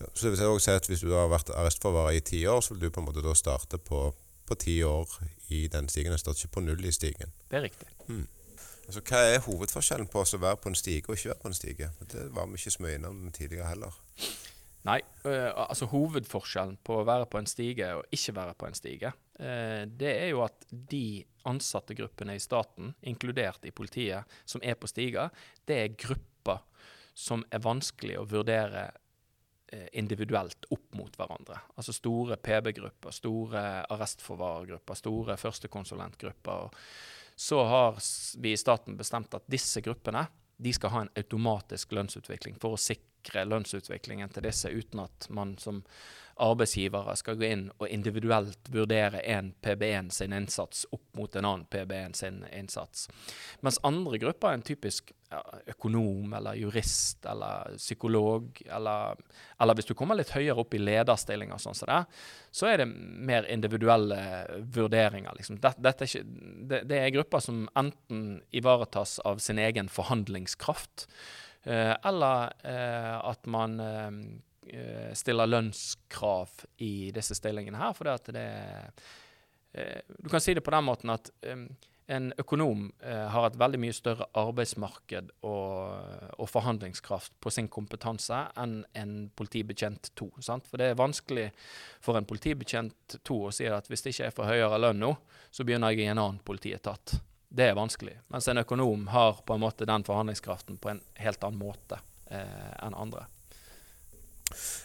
Ja, 0.00 0.08
så 0.14 0.26
det 0.26 0.32
vil 0.32 0.46
også 0.48 0.64
si 0.64 0.76
at 0.76 0.88
Hvis 0.88 1.04
du 1.04 1.12
har 1.12 1.28
vært 1.32 1.52
arrestforvarer 1.52 2.16
i 2.16 2.24
ti 2.24 2.40
år, 2.48 2.60
så 2.64 2.72
vil 2.72 2.86
du 2.86 2.94
på 2.94 3.00
en 3.00 3.08
måte 3.10 3.24
da 3.24 3.36
starte 3.36 3.80
på 3.80 4.10
på 4.52 4.54
ti 4.54 4.82
år 4.84 5.08
i 5.48 5.66
den 5.68 5.88
stigen. 5.88 6.12
Den 6.12 6.18
starter 6.18 6.44
ikke 6.44 6.56
på 6.58 6.64
null 6.66 6.84
i 6.84 6.92
stigen. 6.92 7.32
Det 7.50 7.56
er 7.56 7.62
riktig. 7.68 7.88
Altså, 8.86 9.00
Hva 9.00 9.20
er 9.30 9.44
hovedforskjellen 9.46 10.08
på 10.10 10.24
å 10.24 10.40
være 10.42 10.58
på 10.60 10.72
en 10.72 10.78
stige 10.78 11.06
og 11.08 11.16
ikke 11.16 11.30
være 11.30 11.40
på 11.42 11.52
en 11.52 11.56
stige? 11.56 11.90
Det 12.12 12.24
var 12.34 12.48
vi 12.50 12.58
ikke 12.58 12.74
så 12.74 12.82
mye 12.82 12.96
innom 12.98 13.20
tidligere 13.32 13.68
heller. 13.70 14.00
Nei, 14.82 14.98
øh, 15.24 15.50
altså 15.54 15.86
hovedforskjellen 15.86 16.80
på 16.84 16.98
å 16.98 17.04
være 17.06 17.28
på 17.30 17.38
en 17.38 17.46
stige 17.46 17.92
og 17.94 18.02
ikke 18.10 18.34
være 18.34 18.54
på 18.58 18.66
en 18.66 18.74
stige, 18.74 19.12
det 19.42 20.10
er 20.12 20.28
jo 20.30 20.44
at 20.44 20.66
de 20.70 21.24
ansattegruppene 21.48 22.36
i 22.36 22.42
staten, 22.42 22.92
inkludert 23.00 23.64
i 23.66 23.72
politiet, 23.74 24.28
som 24.44 24.62
er 24.62 24.76
på 24.78 24.90
stiga, 24.90 25.28
det 25.66 25.78
er 25.80 25.96
grupper 25.98 26.60
som 27.14 27.44
er 27.50 27.62
vanskelig 27.62 28.16
å 28.20 28.26
vurdere 28.28 28.86
eh, 29.72 29.88
individuelt 30.00 30.68
opp 30.72 30.94
mot 30.96 31.16
hverandre. 31.18 31.58
Altså 31.76 31.94
store 31.96 32.38
PB-grupper, 32.40 33.14
store 33.14 33.64
arrestforvarergrupper, 33.92 34.98
store 34.98 35.36
førstekonsulentgrupper. 35.40 36.70
Så 37.36 37.60
har 37.68 37.98
vi 38.40 38.54
i 38.54 38.60
staten 38.60 38.96
bestemt 38.96 39.34
at 39.34 39.48
disse 39.50 39.82
gruppene 39.84 40.26
de 40.62 40.72
skal 40.72 40.92
ha 40.94 41.04
en 41.04 41.14
automatisk 41.18 41.92
lønnsutvikling 41.96 42.58
for 42.62 42.76
å 42.76 42.80
sikre 42.80 43.11
sikre 43.22 43.46
lønnsutviklingen 43.46 44.32
til 44.32 44.42
disse 44.42 44.70
uten 44.70 45.06
at 45.06 45.30
man 45.30 45.56
som 45.58 45.82
arbeidsgivere 46.42 47.14
skal 47.16 47.36
gå 47.36 47.44
inn 47.44 47.66
og 47.78 47.88
individuelt 47.92 48.70
vurdere 48.72 49.20
en 49.28 49.52
PB1 49.62 50.10
sin 50.10 50.32
innsats 50.32 50.86
opp 50.90 51.04
mot 51.14 51.34
en 51.36 51.44
annen 51.44 51.66
PB1 51.70 52.16
sin 52.16 52.44
innsats. 52.52 53.08
Mens 53.60 53.78
andre 53.84 54.18
grupper, 54.18 54.54
en 54.54 54.64
typisk 54.64 55.12
økonom 55.66 56.32
eller 56.34 56.56
jurist 56.56 57.24
eller 57.26 57.76
psykolog, 57.76 58.62
eller, 58.66 59.20
eller, 59.60 59.74
hvis 59.74 59.88
du 59.88 59.94
kommer 59.94 60.18
litt 60.18 60.32
høyere 60.34 60.64
opp 60.64 60.74
i 60.74 60.80
lederstillinger, 60.80 61.60
sånn 61.62 61.76
som 61.76 61.92
det, 61.92 62.00
så 62.50 62.68
er 62.72 62.82
det 62.82 62.88
mer 62.88 63.48
individuelle 63.52 64.18
vurderinger. 64.74 65.36
Liksom. 65.36 65.60
Dette, 65.62 65.92
er 65.92 66.10
ikke, 66.10 66.24
det, 66.72 66.82
det, 66.90 66.98
er 66.98 67.14
grupper 67.16 67.44
som 67.44 67.64
enten 67.78 68.42
ivaretas 68.50 69.18
av 69.28 69.40
sin 69.40 69.60
egen 69.62 69.88
forhandlingskraft, 69.92 71.06
eller 71.64 72.52
eh, 72.66 73.18
at 73.30 73.46
man 73.46 73.80
eh, 73.80 75.12
uh, 75.12 75.46
lønnskrav 75.46 76.64
i 76.82 77.10
disse 77.14 77.36
stillingene 77.38 77.78
her. 77.78 77.94
For 77.94 78.10
det 78.10 78.34
det 78.34 78.48
Du 80.20 80.28
kan 80.28 80.40
si 80.40 80.52
det 80.54 80.60
på 80.60 80.70
den 80.70 80.84
måten 80.84 81.10
at 81.10 81.30
en 82.06 82.32
økonom 82.38 82.92
eh, 83.00 83.26
har 83.32 83.46
et 83.46 83.56
veldig 83.58 83.78
mye 83.80 83.94
større 83.94 84.26
arbeidsmarked 84.36 85.30
og, 85.48 86.34
og, 86.36 86.48
forhandlingskraft 86.50 87.34
på 87.40 87.52
sin 87.54 87.70
kompetanse 87.72 88.38
enn 88.60 88.82
en 88.98 89.14
politibetjent 89.38 90.10
to. 90.18 90.28
Sant? 90.44 90.68
For 90.68 90.82
det 90.82 90.90
er 90.92 91.00
vanskelig 91.00 91.48
for 92.02 92.18
en 92.18 92.28
politibetjent 92.28 93.18
to 93.24 93.38
å 93.48 93.54
si 93.54 93.68
at 93.70 93.88
hvis 93.90 94.04
det 94.04 94.14
ikke 94.14 94.28
er 94.28 94.36
for 94.36 94.50
høyere 94.50 94.80
lønn 94.82 95.02
nå, 95.02 95.12
så 95.50 95.64
begynner 95.64 95.94
jeg 95.94 96.04
i 96.04 96.10
en 96.12 96.20
annen 96.20 96.42
politietat. 96.44 97.16
Det 97.52 97.68
er 97.68 97.76
vanskelig. 97.76 98.14
Mens 98.32 98.48
en 98.48 98.62
økonom 98.62 99.06
har 99.12 99.42
på 99.44 99.54
en 99.54 99.60
måte 99.60 99.88
den 99.88 100.04
forhandlingskraften 100.06 100.78
på 100.80 100.94
en 100.94 101.02
helt 101.20 101.42
annen 101.44 101.60
måte 101.60 101.98
eh, 102.32 102.72
enn 102.80 102.96
andre. 102.96 103.26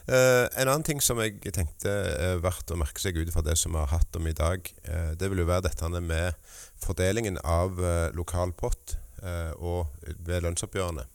Uh, 0.07 0.47
en 0.55 0.69
annen 0.69 0.86
ting 0.88 1.01
som 1.03 1.19
jeg 1.19 1.41
tenkte 1.51 1.91
er 1.91 2.38
verdt 2.39 2.71
å 2.71 2.77
merke 2.79 3.01
seg 3.03 3.17
ut 3.19 3.31
fra 3.33 3.43
det 3.43 3.57
som 3.59 3.74
vi 3.75 3.81
har 3.81 3.91
hatt 3.91 4.15
om 4.15 4.27
i 4.29 4.36
dag, 4.36 4.63
uh, 4.88 5.12
det 5.19 5.27
vil 5.31 5.43
jo 5.43 5.50
være 5.50 5.65
dette 5.67 5.89
med 6.00 6.38
fordelingen 6.79 7.39
av 7.43 7.79
uh, 7.79 8.07
lokal 8.15 8.55
pott 8.55 8.97
og 9.17 9.95
ved 10.27 10.43
lønnsoppgjørene. 10.45 11.07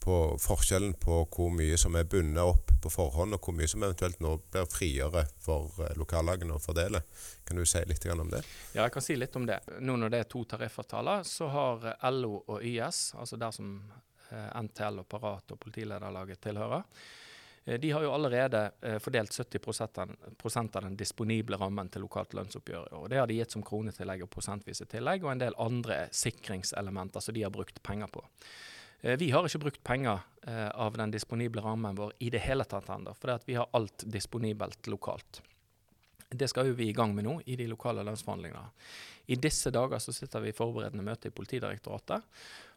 På 0.00 0.16
forskjellen 0.40 0.94
på 1.00 1.22
hvor 1.28 1.50
mye 1.52 1.76
som 1.78 1.96
er 1.98 2.08
bundet 2.08 2.40
opp 2.40 2.72
på 2.82 2.90
forhånd, 2.90 3.36
og 3.36 3.44
hvor 3.44 3.56
mye 3.56 3.68
som 3.68 3.84
eventuelt 3.84 4.20
nå 4.24 4.36
blir 4.48 4.68
friere 4.72 5.26
for 5.44 5.76
lokallagene 6.00 6.56
å 6.56 6.62
fordele. 6.62 7.02
Kan 7.44 7.60
du 7.60 7.66
si 7.68 7.82
litt 7.84 8.06
om 8.14 8.30
det? 8.32 8.40
Ja, 8.72 8.86
jeg 8.86 8.94
kan 8.96 9.04
si 9.04 9.16
litt 9.16 9.36
om 9.36 9.46
det. 9.46 9.60
Nå 9.80 9.98
når 10.00 10.14
det 10.14 10.22
er 10.24 10.30
to 10.32 10.44
tariffavtaler, 10.48 11.26
så 11.28 11.50
har 11.52 11.90
LO 12.10 12.38
og 12.46 12.64
YS, 12.64 13.10
altså 13.20 13.36
der 13.36 13.52
som 13.52 13.74
NTL 14.30 15.02
og 15.02 15.08
Parat 15.10 15.52
og 15.52 15.60
Politilederlaget 15.60 16.40
tilhører, 16.40 16.86
Eh, 17.64 17.80
de 17.80 17.90
har 17.90 18.02
jo 18.02 18.12
allerede 18.12 18.70
eh, 18.80 18.98
fordelt 18.98 19.30
70% 19.30 20.76
av 20.76 20.82
den 20.82 20.96
disponible 20.96 21.56
rammen 21.56 21.88
til 21.88 22.04
lokalt 22.06 22.34
lønnsoppgjør. 22.34 22.92
og 22.94 23.08
Det 23.10 23.20
har 23.20 23.26
de 23.26 23.38
gitt 23.38 23.56
som 23.56 23.62
kronetillegg 23.62 24.24
og 24.24 24.32
prosentvise 24.32 24.88
tillegg, 24.90 25.24
og 25.24 25.34
en 25.34 25.44
del 25.44 25.58
andre 25.58 26.06
sikringselementer 26.12 27.20
som 27.20 27.36
de 27.36 27.44
har 27.44 27.54
brukt 27.54 27.82
penger 27.82 28.10
på. 28.12 28.24
Eh, 29.00 29.16
vi 29.18 29.30
har 29.30 29.46
ikke 29.46 29.62
brukt 29.66 29.84
penger 29.84 30.26
av 30.72 30.94
den 30.96 31.10
disponible 31.12 31.60
rammen 31.60 31.98
vår 31.98 32.14
i 32.24 32.30
det 32.32 32.40
hele 32.40 32.64
tatt 32.64 32.86
ennå, 32.88 33.12
for 33.12 33.42
vi 33.44 33.58
har 33.58 33.68
alt 33.76 34.06
disponibelt 34.08 34.88
lokalt. 34.88 35.42
Det 36.30 36.48
skal 36.48 36.70
jo 36.70 36.76
vi 36.78 36.86
i 36.88 36.94
gang 36.96 37.12
med 37.14 37.26
nå, 37.26 37.34
i 37.44 37.58
de 37.60 37.66
lokale 37.68 38.04
lønnsforhandlingene. 38.06 38.70
I 39.30 39.36
disse 39.38 39.70
dager 39.74 39.98
så 39.98 40.12
sitter 40.14 40.42
vi 40.42 40.52
i 40.52 40.54
forberedende 40.54 41.04
møte 41.06 41.30
i 41.30 41.34
Politidirektoratet 41.34 42.24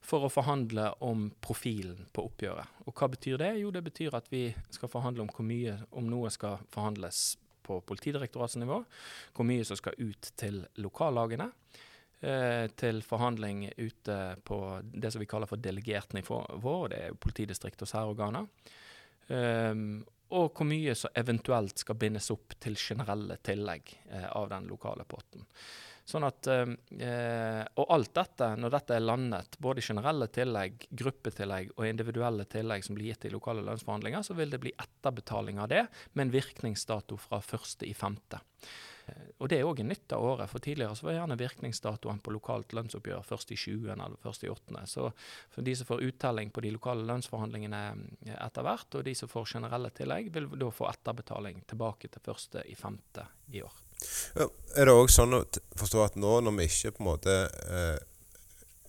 for 0.05 0.25
å 0.25 0.31
forhandle 0.33 0.87
om 1.05 1.27
profilen 1.41 2.07
på 2.13 2.25
oppgjøret. 2.27 2.81
Og 2.85 2.97
hva 2.97 3.09
betyr 3.13 3.37
det? 3.41 3.51
Jo, 3.61 3.71
det 3.73 3.83
betyr 3.85 4.17
at 4.17 4.27
vi 4.33 4.47
skal 4.73 4.91
forhandle 4.91 5.25
om 5.25 5.31
hvor 5.33 5.45
mye, 5.45 5.79
om 5.93 6.09
noe 6.09 6.33
skal 6.33 6.59
forhandles 6.73 7.23
på 7.63 7.79
Politidirektoratets 7.87 8.59
nivå, 8.61 8.81
hvor 9.33 9.47
mye 9.49 9.65
som 9.65 9.79
skal 9.79 9.97
ut 10.01 10.33
til 10.37 10.63
lokallagene. 10.81 11.51
Eh, 12.23 12.67
til 12.79 13.01
forhandling 13.03 13.65
ute 13.75 14.17
på 14.47 14.57
det 14.83 15.09
som 15.11 15.19
vi 15.19 15.27
kaller 15.27 15.49
for 15.49 15.59
delegert 15.59 16.13
nivå, 16.15 16.75
det 16.87 16.99
er 17.01 17.09
jo 17.11 17.19
politidistrikt 17.19 17.83
og 17.83 17.89
særorganer. 17.89 18.47
Um, 19.27 20.03
og 20.33 20.53
hvor 20.55 20.67
mye 20.67 20.95
som 20.95 21.11
eventuelt 21.19 21.83
skal 21.83 21.97
bindes 21.99 22.29
opp 22.31 22.55
til 22.63 22.77
generelle 22.79 23.35
tillegg 23.43 23.91
eh, 24.09 24.29
av 24.31 24.47
den 24.53 24.69
lokale 24.71 25.03
potten. 25.07 25.43
Sånn 26.07 26.25
at, 26.27 26.47
eh, 26.47 27.59
og 27.79 27.91
alt 27.95 28.15
dette, 28.15 28.49
når 28.59 28.73
dette 28.77 28.95
er 28.95 29.03
landet, 29.03 29.59
både 29.63 29.83
generelle 29.83 30.27
tillegg, 30.31 30.87
gruppetillegg 30.89 31.75
og 31.75 31.87
individuelle 31.87 32.47
tillegg 32.47 32.87
som 32.87 32.97
blir 32.97 33.11
gitt 33.11 33.27
i 33.27 33.35
lokale 33.35 33.63
lønnsforhandlinger, 33.67 34.23
så 34.23 34.35
vil 34.39 34.51
det 34.51 34.63
bli 34.63 34.73
etterbetaling 34.73 35.59
av 35.63 35.69
det, 35.75 35.85
med 36.13 36.29
en 36.29 36.35
virkningsdato 36.39 37.19
fra 37.19 37.43
1.5. 37.43 38.19
Eh, 39.05 39.29
og 39.39 39.49
Det 39.49 39.59
er 39.59 39.67
òg 39.67 39.83
nytt 39.83 40.13
av 40.15 40.23
året. 40.23 40.49
for 40.49 40.59
Tidligere 40.59 40.95
så 40.95 41.07
var 41.07 41.17
gjerne 41.17 41.37
virkningsdatoen 41.37 42.19
på 42.23 42.31
lokalt 42.31 42.73
lønnsoppgjør 42.73 43.23
først 43.27 43.51
i 43.51 43.55
20. 43.55 43.91
eller 43.91 44.17
først 44.23 44.43
i 44.43 44.49
8. 44.49 44.85
Så 44.87 45.11
for 45.49 45.61
de 45.61 45.75
som 45.75 45.85
får 45.85 46.03
uttelling 46.07 46.51
på 46.51 46.61
de 46.61 46.71
lokale 46.71 47.05
lønnsforhandlingene 47.07 47.83
eh, 48.25 48.37
etter 48.45 48.63
hvert, 48.63 48.95
og 48.95 49.03
de 49.03 49.15
som 49.15 49.29
får 49.29 49.45
generelle 49.55 49.89
tillegg, 49.89 50.31
vil 50.33 50.47
da 50.47 50.71
få 50.71 50.89
etterbetaling 50.89 51.63
tilbake 51.67 52.07
til 52.07 52.21
1.5. 52.21 53.27
i 53.51 53.61
år. 53.61 53.73
Ja, 54.35 54.47
er 54.75 54.85
det 54.89 54.95
òg 54.95 55.11
sånn 55.11 55.35
å 55.37 55.43
forstå 55.79 56.03
at 56.03 56.15
nå 56.19 56.39
når 56.43 56.57
vi 56.57 56.67
ikke 56.67 56.95
på 56.97 57.03
en 57.03 57.09
måte 57.11 57.35
eh, 57.69 57.99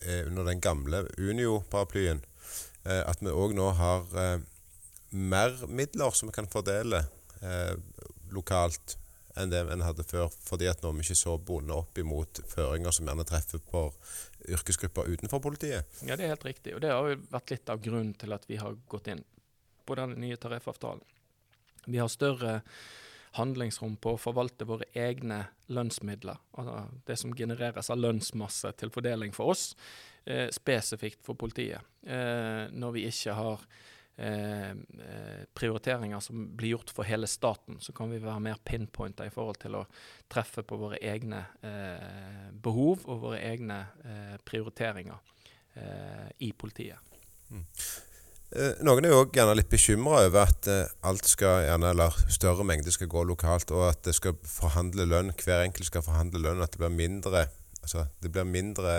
er 0.04 0.26
under 0.28 0.44
den 0.44 0.60
gamle 0.60 1.04
Unio-paraplyen, 1.18 2.24
eh, 2.84 3.02
at 3.04 3.22
vi 3.22 3.32
òg 3.32 3.54
nå 3.56 3.70
har 3.78 4.18
eh, 4.20 4.38
mer 5.14 5.54
midler 5.68 6.10
som 6.10 6.28
vi 6.28 6.36
kan 6.36 6.50
fordele 6.50 7.04
eh, 7.42 7.74
lokalt 8.34 8.96
enn 9.36 9.52
det 9.52 9.62
en 9.72 9.84
hadde 9.84 10.06
før, 10.06 10.28
fordi 10.46 10.68
at 10.70 10.82
nå 10.82 10.90
er 10.92 10.98
vi 10.98 11.06
ikke 11.06 11.18
så 11.18 11.36
bundet 11.38 11.76
opp 11.76 11.98
imot 11.98 12.42
føringer 12.50 12.94
som 12.94 13.08
gjerne 13.08 13.26
treffer 13.28 13.62
på 13.70 13.86
yrkesgrupper 14.54 15.10
utenfor 15.10 15.42
politiet? 15.44 15.88
Ja, 16.06 16.16
det 16.16 16.26
er 16.26 16.34
helt 16.34 16.46
riktig. 16.46 16.74
Og 16.76 16.82
det 16.84 16.92
har 16.92 17.08
jo 17.10 17.22
vært 17.32 17.54
litt 17.54 17.72
av 17.72 17.80
grunnen 17.84 18.14
til 18.20 18.36
at 18.36 18.46
vi 18.50 18.60
har 18.60 18.76
gått 18.90 19.10
inn 19.12 19.24
på 19.84 19.96
den 19.98 20.16
nye 20.22 20.38
tariffavtalen. 20.40 21.02
Vi 21.86 22.00
har 22.00 22.08
større 22.12 22.60
handlingsrom 23.34 23.96
på 23.98 24.14
å 24.14 24.20
forvalte 24.20 24.66
våre 24.68 24.86
egne 24.94 25.40
lønnsmidler, 25.74 26.38
altså 26.54 26.84
det 27.08 27.16
som 27.18 27.34
genereres 27.34 27.90
av 27.90 27.98
lønnsmasse 27.98 28.70
til 28.78 28.92
fordeling 28.94 29.34
for 29.34 29.54
oss, 29.54 29.74
eh, 30.24 30.46
spesifikt 30.54 31.24
for 31.26 31.34
politiet. 31.34 31.82
Eh, 32.06 32.70
når 32.70 32.92
vi 32.92 33.06
ikke 33.10 33.34
har 33.34 33.66
eh, 34.16 34.70
eh 34.70 35.42
prioriteringer 35.54 36.20
som 36.20 36.46
blir 36.56 36.74
gjort 36.74 36.90
for 36.94 37.08
hele 37.08 37.26
staten, 37.30 37.80
så 37.80 37.92
kan 37.92 38.10
vi 38.10 38.22
være 38.22 38.40
mer 38.40 38.58
pinpointa 38.64 39.26
i 39.26 39.34
forhold 39.34 39.60
til 39.62 39.78
å 39.78 39.84
treffe 40.30 40.62
på 40.62 40.78
våre 40.80 40.98
egne 41.02 41.44
eh, 41.62 42.50
behov 42.52 43.06
og 43.06 43.22
våre 43.28 43.42
egne 43.42 43.84
eh, 44.04 44.34
prioriteringer 44.44 45.30
i 46.38 46.52
politiet. 46.54 47.02
Mm. 47.50 47.64
Eh, 48.54 48.76
noen 48.86 49.02
er 49.02 49.10
jo 49.10 49.24
gjerne 49.34 49.56
litt 49.58 49.70
bekymra 49.72 50.20
over 50.28 50.44
at 50.46 50.68
eh, 50.70 50.90
alt 51.08 51.26
skal 51.26 51.64
gjerne, 51.64 51.90
eller 51.90 52.14
større 52.30 52.66
mengde 52.66 52.92
skal 52.94 53.10
gå 53.10 53.24
lokalt, 53.26 53.72
og 53.74 53.88
at 53.88 54.04
det 54.06 54.14
skal 54.14 54.36
forhandle 54.46 55.08
lønn, 55.10 55.32
hver 55.42 55.64
enkelt 55.64 55.88
skal 55.88 56.04
forhandle 56.06 56.42
lønn, 56.44 56.62
at 56.62 56.74
det 56.74 56.82
blir 56.82 56.94
mindre 56.94 57.48
altså 57.84 58.06
det 58.22 58.30
blir 58.32 58.46
mindre 58.48 58.92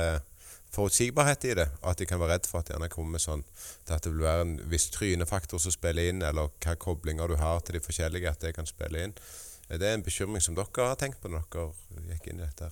forutsigbarhet 0.76 1.48
i 1.50 1.56
det, 1.62 1.68
at 1.82 2.00
de 2.00 2.08
kan 2.10 2.22
være 2.22 2.36
redd 2.36 2.50
for 2.50 2.62
at 2.62 2.72
gjerne 2.74 2.92
kommer 2.92 3.22
sånn 3.22 3.44
at 3.88 4.04
det 4.04 4.12
vil 4.12 4.26
være 4.26 4.46
en 4.46 4.56
viss 4.72 4.90
trynefaktor 4.94 5.62
som 5.62 5.74
spiller 5.74 6.12
inn, 6.12 6.24
eller 6.26 6.52
hva 6.64 6.78
koblinger 6.80 7.32
du 7.32 7.40
har 7.42 7.64
til 7.64 7.80
de 7.80 7.84
forskjellige, 7.86 8.32
at 8.32 8.44
det 8.46 8.56
kan 8.58 8.68
spille 8.70 9.08
inn. 9.08 9.16
Er 9.70 9.82
det 9.82 9.92
en 9.92 10.06
bekymring 10.06 10.44
som 10.44 10.58
dere 10.58 10.90
har 10.92 11.00
tenkt 11.00 11.22
på 11.24 11.32
når 11.32 11.48
dere 11.54 12.10
gikk 12.14 12.30
inn 12.32 12.42
i 12.42 12.46
dette? 12.46 12.70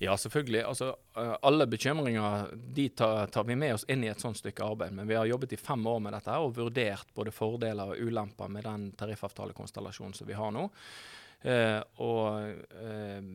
Ja, 0.00 0.14
selvfølgelig. 0.16 0.62
Altså, 0.64 0.94
eh, 1.16 1.34
alle 1.42 1.66
bekymringer 1.66 2.46
de 2.74 2.88
tar, 2.88 3.26
tar, 3.26 3.44
vi 3.44 3.56
med 3.56 3.74
oss 3.74 3.84
inn 3.84 4.04
i 4.04 4.08
et 4.08 4.20
sånt 4.20 4.38
stykke 4.40 4.64
arbeid. 4.64 4.94
Men 4.96 5.08
vi 5.08 5.18
har 5.18 5.28
jobbet 5.28 5.52
i 5.52 5.58
fem 5.60 5.84
år 5.86 5.98
med 6.00 6.14
dette 6.16 6.36
og 6.40 6.54
vurdert 6.56 7.12
både 7.14 7.34
fordeler 7.36 7.92
og 7.92 8.00
ulemper 8.00 8.48
med 8.48 8.64
den 8.64 8.86
tariffavtalekonstellasjonen 8.96 10.16
som 10.16 10.30
vi 10.30 10.38
har 10.38 10.54
nå. 10.56 10.64
Uh, 11.40 11.80
og 12.04 12.50
uh, 12.76 13.28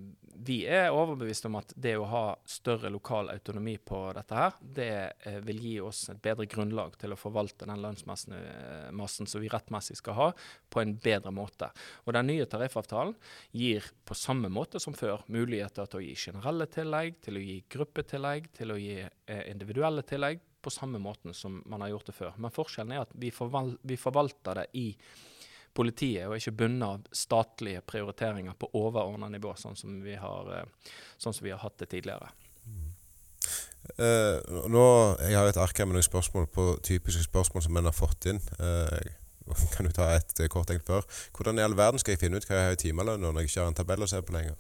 vi 0.46 0.60
er 0.70 0.94
overbevist 0.94 1.48
om 1.50 1.56
at 1.58 1.72
det 1.74 1.96
å 1.98 2.06
ha 2.06 2.26
større 2.46 2.92
lokal 2.94 3.32
autonomi 3.34 3.80
på 3.82 4.02
dette 4.14 4.38
her, 4.38 4.60
det 4.62 4.92
uh, 5.26 5.40
vil 5.48 5.64
gi 5.64 5.74
oss 5.82 6.04
et 6.14 6.22
bedre 6.22 6.46
grunnlag 6.50 7.00
til 7.02 7.16
å 7.16 7.18
forvalte 7.18 7.66
den 7.66 7.82
lønnsmassen 7.82 9.26
som 9.26 9.42
vi 9.42 9.50
rettmessig 9.50 9.98
skal 9.98 10.20
ha, 10.20 10.30
på 10.70 10.84
en 10.84 10.94
bedre 11.02 11.34
måte. 11.34 11.72
Og 12.06 12.14
den 12.14 12.30
nye 12.30 12.46
tariffavtalen 12.50 13.18
gir 13.58 13.90
på 14.06 14.18
samme 14.18 14.54
måte 14.54 14.82
som 14.84 14.94
før 14.94 15.26
muligheter 15.26 15.90
til 15.90 16.04
å 16.04 16.06
gi 16.06 16.14
generelle 16.28 16.70
tillegg, 16.70 17.18
til 17.26 17.40
å 17.40 17.46
gi 17.48 17.62
gruppetillegg, 17.74 18.52
til 18.54 18.76
å 18.76 18.82
gi 18.82 19.00
individuelle 19.50 20.06
tillegg, 20.06 20.44
på 20.66 20.74
samme 20.74 20.98
måten 21.02 21.34
som 21.34 21.60
man 21.70 21.82
har 21.82 21.94
gjort 21.94 22.10
det 22.10 22.18
før. 22.18 22.38
Men 22.42 22.54
forskjellen 22.54 22.94
er 22.94 23.04
at 23.06 23.12
vi, 23.22 23.30
forval 23.34 23.76
vi 23.86 23.98
forvalter 24.02 24.62
det 24.62 24.72
i 24.82 24.88
politiet, 25.76 26.26
og 26.28 26.38
ikke 26.38 26.56
bundet 26.64 26.88
av 26.88 27.16
statlige 27.16 27.84
prioriteringer 27.88 28.56
på 28.60 28.72
overordna 28.80 29.30
nivå, 29.32 29.54
sånn 29.60 29.78
som, 29.80 30.00
vi 30.04 30.16
har, 30.20 30.52
eh, 30.56 30.96
sånn 31.22 31.36
som 31.36 31.46
vi 31.46 31.54
har 31.54 31.62
hatt 31.64 31.78
det 31.84 31.92
tidligere. 31.92 32.32
Uh, 33.86 34.42
nå, 34.66 34.84
Jeg 35.22 35.38
har 35.38 35.46
et 35.46 35.60
ark 35.62 35.78
med 35.86 35.94
noen 35.94 36.06
spørsmål 36.06 36.48
på 36.50 36.64
typiske 36.84 37.28
spørsmål 37.28 37.64
som 37.68 37.78
en 37.78 37.86
har 37.86 37.94
fått 37.94 38.26
inn. 38.32 38.42
Uh, 38.58 38.90
kan 39.76 39.86
du 39.86 39.92
ta 39.94 40.10
et 40.16 40.40
eh, 40.40 40.50
kort 40.50 40.70
enkelt 40.74 40.88
før. 40.88 41.06
Hvordan 41.38 41.60
i 41.60 41.66
all 41.66 41.78
verden 41.78 42.02
skal 42.02 42.16
jeg 42.16 42.24
finne 42.24 42.42
ut 42.42 42.48
hva 42.50 42.58
jeg 42.58 42.70
har 42.70 42.78
i 42.78 42.82
timelønn 42.82 43.22
når 43.22 43.44
jeg 43.44 43.52
ikke 43.52 43.62
har 43.62 43.70
en 43.70 43.78
tabell 43.78 44.06
å 44.06 44.10
se 44.10 44.22
på 44.26 44.34
lenger? 44.36 44.56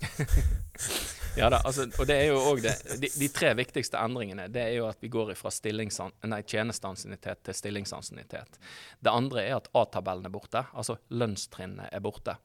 Ja 1.35 1.49
da, 1.51 1.59
altså, 1.67 1.83
og 1.99 2.07
det 2.07 2.15
er 2.15 2.29
jo 2.29 2.37
også 2.39 2.63
det. 2.63 2.99
De, 3.01 3.09
de 3.19 3.27
tre 3.33 3.49
viktigste 3.59 3.99
endringene 3.99 4.47
det 4.51 4.61
er 4.69 4.77
jo 4.77 4.85
at 4.87 5.01
vi 5.03 5.09
går 5.11 5.33
fra 5.35 5.51
tjenesteansiennitet 5.51 7.43
til 7.43 7.57
stillingsansiennitet. 7.59 8.59
Det 9.03 9.11
andre 9.11 9.43
er 9.43 9.57
at 9.57 9.67
A-tabellen 9.75 10.29
er 10.29 10.33
borte, 10.33 10.63
altså 10.73 10.95
lønnstrinnet 11.11 11.91
er 11.91 12.03
borte. 12.03 12.37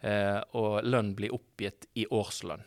Eh, 0.00 0.38
og 0.60 0.86
lønn 0.86 1.14
blir 1.18 1.34
oppgitt 1.34 1.88
i 1.98 2.06
årslønn. 2.06 2.62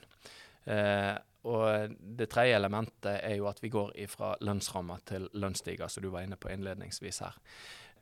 Eh, 0.68 1.16
og 1.50 1.96
det 2.20 2.28
tredje 2.34 2.58
elementet 2.60 3.22
er 3.24 3.38
jo 3.40 3.48
at 3.48 3.62
vi 3.64 3.72
går 3.72 3.94
fra 4.12 4.34
lønnsrammer 4.44 5.06
til 5.08 5.30
lønnsstiger, 5.40 5.88
som 5.88 6.04
du 6.04 6.10
var 6.12 6.28
inne 6.28 6.36
på 6.36 6.52
innledningsvis 6.52 7.22
her. 7.24 7.40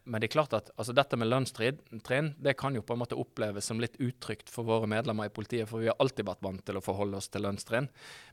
Men 0.08 0.24
det 0.24 0.30
er 0.30 0.36
klart 0.38 0.56
at 0.56 0.70
altså 0.80 0.96
dette 0.96 1.18
med 1.20 1.28
lønnstrinn 1.28 2.32
det 2.40 2.56
kan 2.60 2.76
jo 2.78 2.84
på 2.86 2.96
en 2.96 3.02
måte 3.02 3.18
oppleves 3.20 3.68
som 3.68 3.82
litt 3.84 3.98
utrygt 4.00 4.52
for 4.52 4.68
våre 4.68 4.88
medlemmer 4.90 5.28
i 5.28 5.34
politiet, 5.34 5.68
for 5.68 5.84
vi 5.84 5.90
har 5.92 6.00
alltid 6.00 6.30
vært 6.30 6.46
vant 6.46 6.64
til 6.66 6.80
å 6.80 6.84
forholde 6.84 7.20
oss 7.20 7.28
til 7.34 7.44
lønnstrinn. 7.44 7.90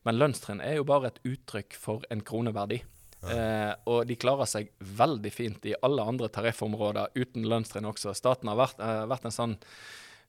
Men 0.06 0.20
lønnstrinn 0.20 0.62
er 0.62 0.78
jo 0.78 0.86
bare 0.88 1.10
et 1.10 1.22
uttrykk 1.26 1.74
for 1.78 2.06
en 2.14 2.22
kroneverdi. 2.22 2.80
Ja. 3.24 3.34
Eh, 3.34 3.72
og 3.90 4.06
de 4.06 4.18
klarer 4.20 4.48
seg 4.48 4.70
veldig 4.78 5.32
fint 5.32 5.66
i 5.66 5.74
alle 5.82 6.04
andre 6.04 6.30
tariffområder 6.32 7.16
uten 7.16 7.48
lønnstrinn 7.50 7.88
også. 7.90 8.14
Staten 8.14 8.52
har 8.52 8.60
vært, 8.60 8.80
eh, 8.80 9.04
vært 9.10 9.26
en 9.26 9.38
sånn 9.38 9.58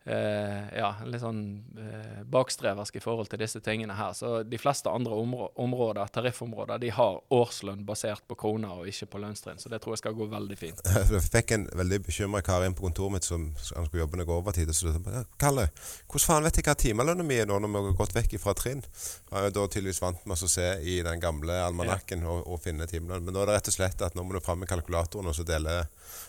ja, 0.06 0.92
litt 1.10 1.24
sånn 1.24 1.40
uh, 1.80 2.20
bakstreversk 2.30 3.00
i 3.00 3.02
forhold 3.02 3.30
til 3.32 3.42
disse 3.42 3.62
tingene 3.66 3.96
her. 3.98 4.14
Så 4.14 4.44
de 4.46 4.60
fleste 4.62 4.92
andre 4.92 5.18
områder, 5.18 6.12
tariffområder 6.14 6.82
de 6.84 6.92
har 6.94 7.18
årslønn 7.34 7.86
basert 7.88 8.22
på 8.30 8.38
kroner 8.38 8.82
og 8.82 8.90
ikke 8.92 9.10
på 9.16 9.22
lønnstrinn. 9.24 9.58
Så 9.62 9.72
det 9.72 9.82
tror 9.82 9.96
jeg 9.96 10.04
skal 10.04 10.18
gå 10.18 10.30
veldig 10.30 10.58
fint. 10.60 10.82
Jeg 11.16 11.24
fikk 11.26 11.56
en 11.56 11.66
veldig 11.74 12.02
bekymra 12.06 12.42
kar 12.46 12.66
inn 12.66 12.76
på 12.78 12.86
kontoret 12.86 13.16
mitt 13.16 13.28
som 13.28 13.48
han 13.76 13.88
skulle 13.88 14.04
jobbe 14.04 14.20
noe 14.20 14.38
overtid. 14.38 14.70
Og 14.70 14.78
så 14.78 14.94
sa 14.94 15.24
Kalle, 15.42 15.68
hvordan 16.10 16.26
faen 16.26 16.46
vet 16.46 16.60
jeg 16.60 16.68
hva 16.68 16.76
timelønna 16.80 17.26
mi 17.26 17.38
er 17.42 17.50
nå 17.50 17.58
når 17.62 17.72
vi 17.72 17.82
har 17.82 17.98
gått 18.00 18.16
vekk 18.16 18.38
fra 18.42 18.54
trinn? 18.58 18.84
Jeg 19.32 19.50
er 19.50 19.56
da 19.56 19.66
tydeligvis 19.68 20.02
vant 20.04 20.26
med 20.26 20.46
å 20.46 20.50
se 20.52 20.68
i 20.82 21.00
den 21.06 21.22
gamle 21.24 21.58
almanakken 21.66 22.26
ja. 22.26 22.32
og, 22.32 22.46
og, 22.46 22.62
finne 22.64 22.88
timelønn. 22.90 23.26
Men 23.26 23.36
nå 23.36 23.44
er 23.44 23.52
det 23.52 23.58
rett 23.60 23.72
og 23.72 23.78
slett 23.78 24.06
at 24.06 24.18
nå 24.18 24.26
må 24.26 24.36
du 24.36 24.42
fram 24.44 24.62
med 24.62 24.72
kalkulatoren 24.72 25.32
og 25.32 25.38
så 25.38 25.46
dele 25.48 25.84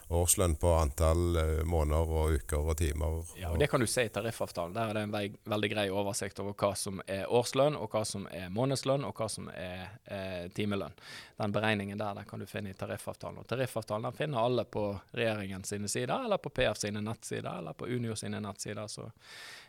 årslønn 0.09 0.55
på 0.55 0.71
antall 0.79 1.37
uh, 1.37 1.65
måneder 1.67 2.11
og 2.15 2.37
uker 2.39 2.71
og 2.71 2.77
timer. 2.79 3.25
Ja, 3.41 3.51
og 3.51 3.59
Det 3.59 3.67
kan 3.71 3.83
du 3.83 3.87
se 3.91 4.05
i 4.07 4.13
tariffavtalen. 4.13 4.75
Der 4.77 4.91
er 4.91 4.95
det 4.95 5.03
en 5.07 5.15
vei, 5.15 5.25
veldig 5.45 5.71
grei 5.73 5.87
oversikt 5.91 6.39
over 6.43 6.55
hva 6.55 6.73
som 6.79 7.01
er 7.11 7.27
årslønn, 7.27 7.79
og 7.79 7.91
hva 7.91 8.05
som 8.07 8.29
er 8.31 8.53
månedslønn, 8.55 9.07
og 9.09 9.19
hva 9.19 9.29
som 9.33 9.51
er 9.51 9.99
eh, 10.05 10.47
timelønn. 10.55 10.95
Den 11.37 11.53
beregningen 11.53 11.99
der 11.99 12.15
den 12.21 12.29
kan 12.31 12.41
du 12.41 12.47
finne 12.47 12.71
i 12.71 12.79
tariffavtalen. 12.79 13.43
Og 13.43 13.51
Tariffavtalen 13.51 14.07
den 14.07 14.19
finner 14.19 14.47
alle 14.47 14.65
på 14.65 14.89
regjeringen 15.11 15.67
sine 15.67 15.91
sider, 15.91 16.25
eller 16.25 16.39
på 16.39 16.55
PF 16.55 16.85
sine 16.87 17.03
nettsider, 17.03 17.59
eller 17.59 17.75
på 17.75 17.91
Unio 17.91 18.15
sine 18.17 18.41
nettsider. 18.41 18.87
Så 18.87 19.11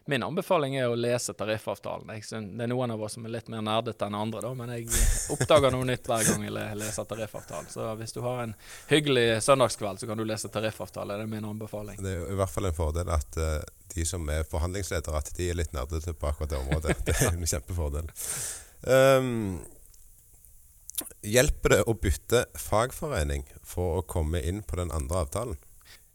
Min 0.09 0.23
anbefaling 0.23 0.77
er 0.79 0.87
å 0.87 0.95
lese 0.95 1.33
tariffavtalen. 1.35 2.07
det 2.07 2.63
er 2.63 2.69
noen 2.71 2.91
av 2.93 3.01
oss 3.03 3.17
som 3.17 3.25
er 3.27 3.33
litt 3.33 3.49
mer 3.51 3.61
nerdete 3.65 4.07
enn 4.07 4.15
andre, 4.15 4.39
da, 4.45 4.53
men 4.55 4.69
jeg 4.71 4.87
oppdager 5.35 5.73
noe 5.75 5.83
nytt 5.89 6.07
hver 6.07 6.23
gang 6.29 6.45
jeg 6.47 6.77
leser 6.79 7.09
tariffavtalen. 7.09 7.67
Så 7.73 7.89
hvis 7.99 8.15
du 8.15 8.21
har 8.23 8.39
en 8.45 8.53
hyggelig 8.87 9.41
søndagskveld, 9.43 9.99
så 9.99 10.07
kan 10.07 10.17
du 10.17 10.23
lese 10.23 10.47
tariffavtale. 10.53 11.19
Det 11.19 11.27
er 11.27 11.33
min 11.33 11.49
anbefaling. 11.49 11.99
Det 11.99 12.13
er 12.13 12.31
i 12.31 12.39
hvert 12.39 12.53
fall 12.53 12.69
en 12.69 12.77
fordel 12.77 13.11
at 13.11 13.41
uh, 13.41 13.59
de 13.95 14.07
som 14.07 14.31
er 14.31 14.47
forhandlingsledere, 14.47 15.19
at 15.19 15.33
de 15.35 15.49
er 15.51 15.59
litt 15.59 15.75
nerdete 15.75 16.15
på 16.15 16.31
akkurat 16.31 16.55
det 16.55 16.61
området. 16.61 16.97
Det 17.07 17.17
er 17.19 17.33
en 17.33 17.51
kjempefordel. 17.51 18.07
Um, 18.87 19.59
hjelper 21.27 21.75
det 21.75 21.83
å 21.83 21.99
bytte 21.99 22.45
fagforening 22.55 23.43
for 23.67 23.99
å 23.99 24.07
komme 24.07 24.39
inn 24.39 24.63
på 24.63 24.79
den 24.79 24.95
andre 24.95 25.27
avtalen? 25.27 25.59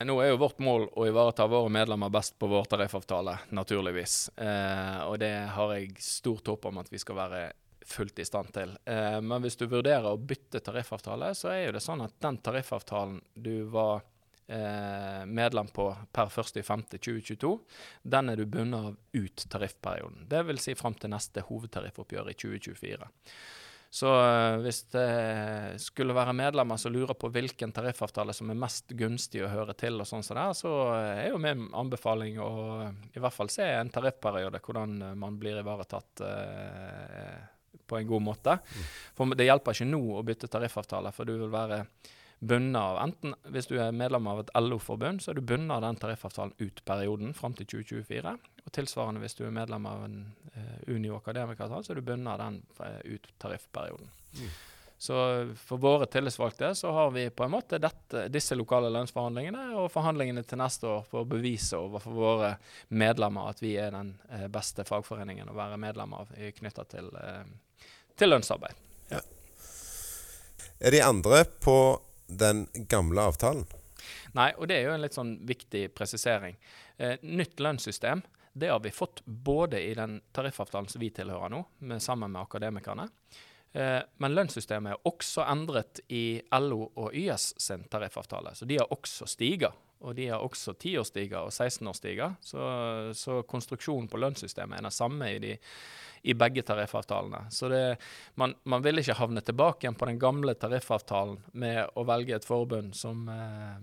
Nå 0.05 0.17
er 0.23 0.33
jo 0.33 0.39
vårt 0.41 0.59
mål 0.63 0.89
å 0.99 1.07
ivareta 1.07 1.47
våre 1.51 1.71
medlemmer 1.73 2.11
best 2.13 2.39
på 2.39 2.49
vår 2.51 2.65
tariffavtale, 2.73 3.37
naturligvis. 3.55 4.31
Eh, 4.37 5.01
og 5.07 5.19
det 5.23 5.35
har 5.55 5.75
jeg 5.77 5.99
stort 6.03 6.49
håp 6.51 6.71
om 6.71 6.81
at 6.83 6.91
vi 6.93 7.01
skal 7.03 7.19
være 7.19 7.43
fullt 7.87 8.19
i 8.19 8.25
stand 8.25 8.53
til. 8.55 8.77
Eh, 8.85 9.19
men 9.21 9.43
hvis 9.43 9.59
du 9.61 9.67
vurderer 9.67 10.09
å 10.13 10.19
bytte 10.19 10.63
tariffavtale, 10.65 11.33
så 11.39 11.53
er 11.53 11.67
jo 11.67 11.77
det 11.77 11.85
sånn 11.85 12.05
at 12.05 12.17
den 12.23 12.39
tariffavtalen 12.45 13.21
du 13.35 13.65
var 13.73 14.03
eh, 14.47 15.25
medlem 15.27 15.71
på 15.75 15.89
per 16.13 16.31
1.5.2022, 16.31 17.57
den 18.03 18.33
er 18.33 18.41
du 18.41 18.47
bundet 18.47 18.93
av 18.93 18.97
ut 19.13 19.47
tariffperioden. 19.55 20.27
Dvs. 20.31 20.67
Si 20.67 20.77
fram 20.79 20.97
til 20.99 21.13
neste 21.13 21.45
hovedtariffoppgjør 21.49 22.33
i 22.33 22.39
2024. 22.39 23.11
Så 23.93 24.09
uh, 24.09 24.57
hvis 24.65 24.87
det 24.95 25.09
skulle 25.85 26.17
være 26.17 26.33
medlemmer 26.37 26.81
som 26.81 26.95
lurer 26.95 27.13
på 27.19 27.29
hvilken 27.35 27.75
tariffavtale 27.77 28.33
som 28.33 28.49
er 28.49 28.61
mest 28.63 28.95
gunstig 28.97 29.43
å 29.45 29.51
høre 29.53 29.77
til, 29.77 30.01
og 30.01 30.09
sånn 30.09 30.25
som 30.25 30.39
det 30.39 30.47
så 30.57 30.73
er 30.97 31.29
jo 31.29 31.41
min 31.43 31.67
anbefaling 31.77 32.41
å 32.41 32.53
i 33.13 33.21
hvert 33.21 33.37
fall 33.37 33.53
se 33.53 33.67
en 33.69 33.93
tariffperiode, 33.93 34.63
hvordan 34.65 34.97
man 35.21 35.37
blir 35.41 35.61
ivaretatt 35.61 36.25
på 37.87 37.99
en 37.99 38.09
god 38.09 38.25
måte. 38.25 38.57
For 39.17 39.37
det 39.37 39.47
hjelper 39.49 39.77
ikke 39.77 39.91
nå 39.93 40.03
å 40.17 40.25
bytte 40.27 40.51
tariffavtale, 40.53 41.13
for 41.13 41.29
du 41.29 41.37
vil 41.37 41.53
være 41.53 41.83
bundet 42.43 42.81
av 42.81 42.97
enten 43.05 43.37
Hvis 43.55 43.69
du 43.71 43.77
er 43.79 43.95
medlem 43.95 44.27
av 44.27 44.43
et 44.43 44.51
LO-forbund, 44.59 45.23
så 45.23 45.31
er 45.31 45.39
du 45.39 45.47
bundet 45.47 45.77
av 45.77 45.85
den 45.85 46.01
tariffavtalen 46.01 46.57
ut 46.59 46.83
perioden 46.89 47.37
fram 47.39 47.55
til 47.59 47.69
2024. 47.71 48.35
Og 48.63 48.75
tilsvarende 48.75 49.23
hvis 49.23 49.35
du 49.39 49.45
er 49.47 49.55
medlem 49.55 49.87
av 49.91 50.05
en 50.07 50.19
uh, 50.55 50.77
Unio 50.87 51.17
akademikeravtale, 51.19 51.85
så 51.85 51.95
er 51.95 51.99
du 52.01 52.07
bundet 52.07 52.35
av 52.35 52.43
den 52.43 52.61
uh, 52.79 53.01
ut 53.05 53.33
tariffperioden. 53.43 54.13
Mm. 54.39 54.53
Så 55.03 55.15
for 55.59 55.83
våre 55.83 56.07
tillitsvalgte 56.07 56.75
så 56.79 56.93
har 56.93 57.11
vi 57.11 57.31
på 57.31 57.45
en 57.45 57.51
måte 57.51 57.79
dette, 57.83 58.29
disse 58.31 58.55
lokale 58.55 58.87
lønnsforhandlingene 58.95 59.65
og 59.75 59.89
forhandlingene 59.91 60.45
til 60.47 60.61
neste 60.61 60.87
år 60.87 61.01
for 61.09 61.25
å 61.25 61.27
bevise 61.27 61.75
overfor 61.75 62.15
våre 62.15 62.51
medlemmer 62.95 63.51
at 63.51 63.59
vi 63.65 63.73
er 63.83 63.91
den 63.91 64.13
eh, 64.31 64.45
beste 64.47 64.85
fagforeningen 64.87 65.51
å 65.51 65.57
være 65.59 65.81
medlem 65.83 66.15
av 66.15 66.31
knytta 66.31 66.85
til, 66.95 67.11
eh, 67.19 67.91
til 68.15 68.31
lønnsarbeid. 68.31 68.79
Ja. 69.11 69.19
Er 70.79 70.95
de 70.95 71.03
andre 71.03 71.43
på 71.67 71.77
den 72.31 72.69
gamle 72.87 73.27
avtalen? 73.33 73.67
Nei, 74.39 74.53
og 74.55 74.71
det 74.71 74.79
er 74.79 74.87
jo 74.87 74.95
en 74.95 75.03
litt 75.03 75.19
sånn 75.19 75.35
viktig 75.51 75.89
presisering. 75.99 76.55
Eh, 77.03 77.19
nytt 77.27 77.59
lønnssystem 77.59 78.23
det 78.53 78.69
har 78.69 78.81
vi 78.85 78.91
fått 78.91 79.23
både 79.25 79.81
i 79.81 79.95
den 79.95 80.21
tariffavtalen 80.33 80.89
som 80.89 81.01
vi 81.01 81.11
tilhører 81.15 81.53
nå, 81.53 81.63
med, 81.79 82.03
sammen 82.03 82.33
med 82.33 82.43
akademikerne. 82.43 83.09
Eh, 83.73 84.01
men 84.21 84.35
lønnssystemet 84.35 84.93
er 84.93 85.09
også 85.09 85.47
endret 85.49 86.03
i 86.13 86.43
LO 86.61 86.85
og 86.91 87.17
YS 87.17 87.55
sin 87.63 87.87
tariffavtale. 87.89 88.55
Så 88.55 88.69
de 88.69 88.79
har 88.83 88.93
også 88.93 89.29
stiger. 89.31 89.73
Og 90.03 90.17
de 90.19 90.27
har 90.33 90.43
også 90.43 90.75
10-årsstiger 90.75 91.47
og 91.47 91.53
16-årsstiger. 91.55 92.37
Så, 92.43 92.63
så 93.15 93.43
konstruksjonen 93.49 94.11
på 94.11 94.19
lønnssystemet 94.19 94.81
er 94.81 94.89
den 94.89 94.95
samme 94.95 95.31
i 95.31 95.43
de 95.43 95.57
i 96.23 96.35
begge 96.39 96.63
tariffavtalene. 96.63 97.47
Så 97.51 97.69
det, 97.69 97.97
man, 98.39 98.55
man, 98.63 98.83
vil 98.83 99.01
ikke 99.03 99.17
havne 99.19 99.43
tilbake 99.43 99.87
igjen 99.87 99.99
på 99.99 100.07
den 100.07 100.21
gamle 100.23 100.55
tariffavtalen 100.55 101.41
med 101.59 101.97
å 101.99 102.05
velge 102.07 102.37
et 102.37 102.47
forbund 102.47 102.95
som, 102.95 103.25
eh, 103.29 103.81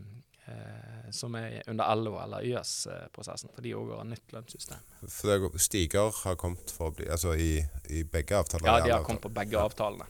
som 1.11 1.35
er 1.35 1.61
under 1.67 1.95
LO 1.95 2.15
eller 2.21 2.45
YS-prosessen, 2.45 3.49
for 3.55 3.65
de 3.65 3.73
òg 3.77 3.91
har 3.97 4.05
nytt 4.07 4.33
lønnssystem. 4.35 4.83
For 5.09 5.57
Stiger 5.57 6.13
har 6.23 6.37
kommet 6.39 6.71
for 6.73 6.91
å 6.91 6.95
bli, 6.99 7.09
altså 7.09 7.33
i, 7.35 7.57
i 7.89 8.03
begge 8.03 8.37
avtaler? 8.37 8.69
Ja, 8.69 8.79
de 8.85 8.93
har 8.93 9.05
kommet 9.07 9.25
på 9.25 9.33
begge 9.33 9.59
avtalene. 9.61 10.05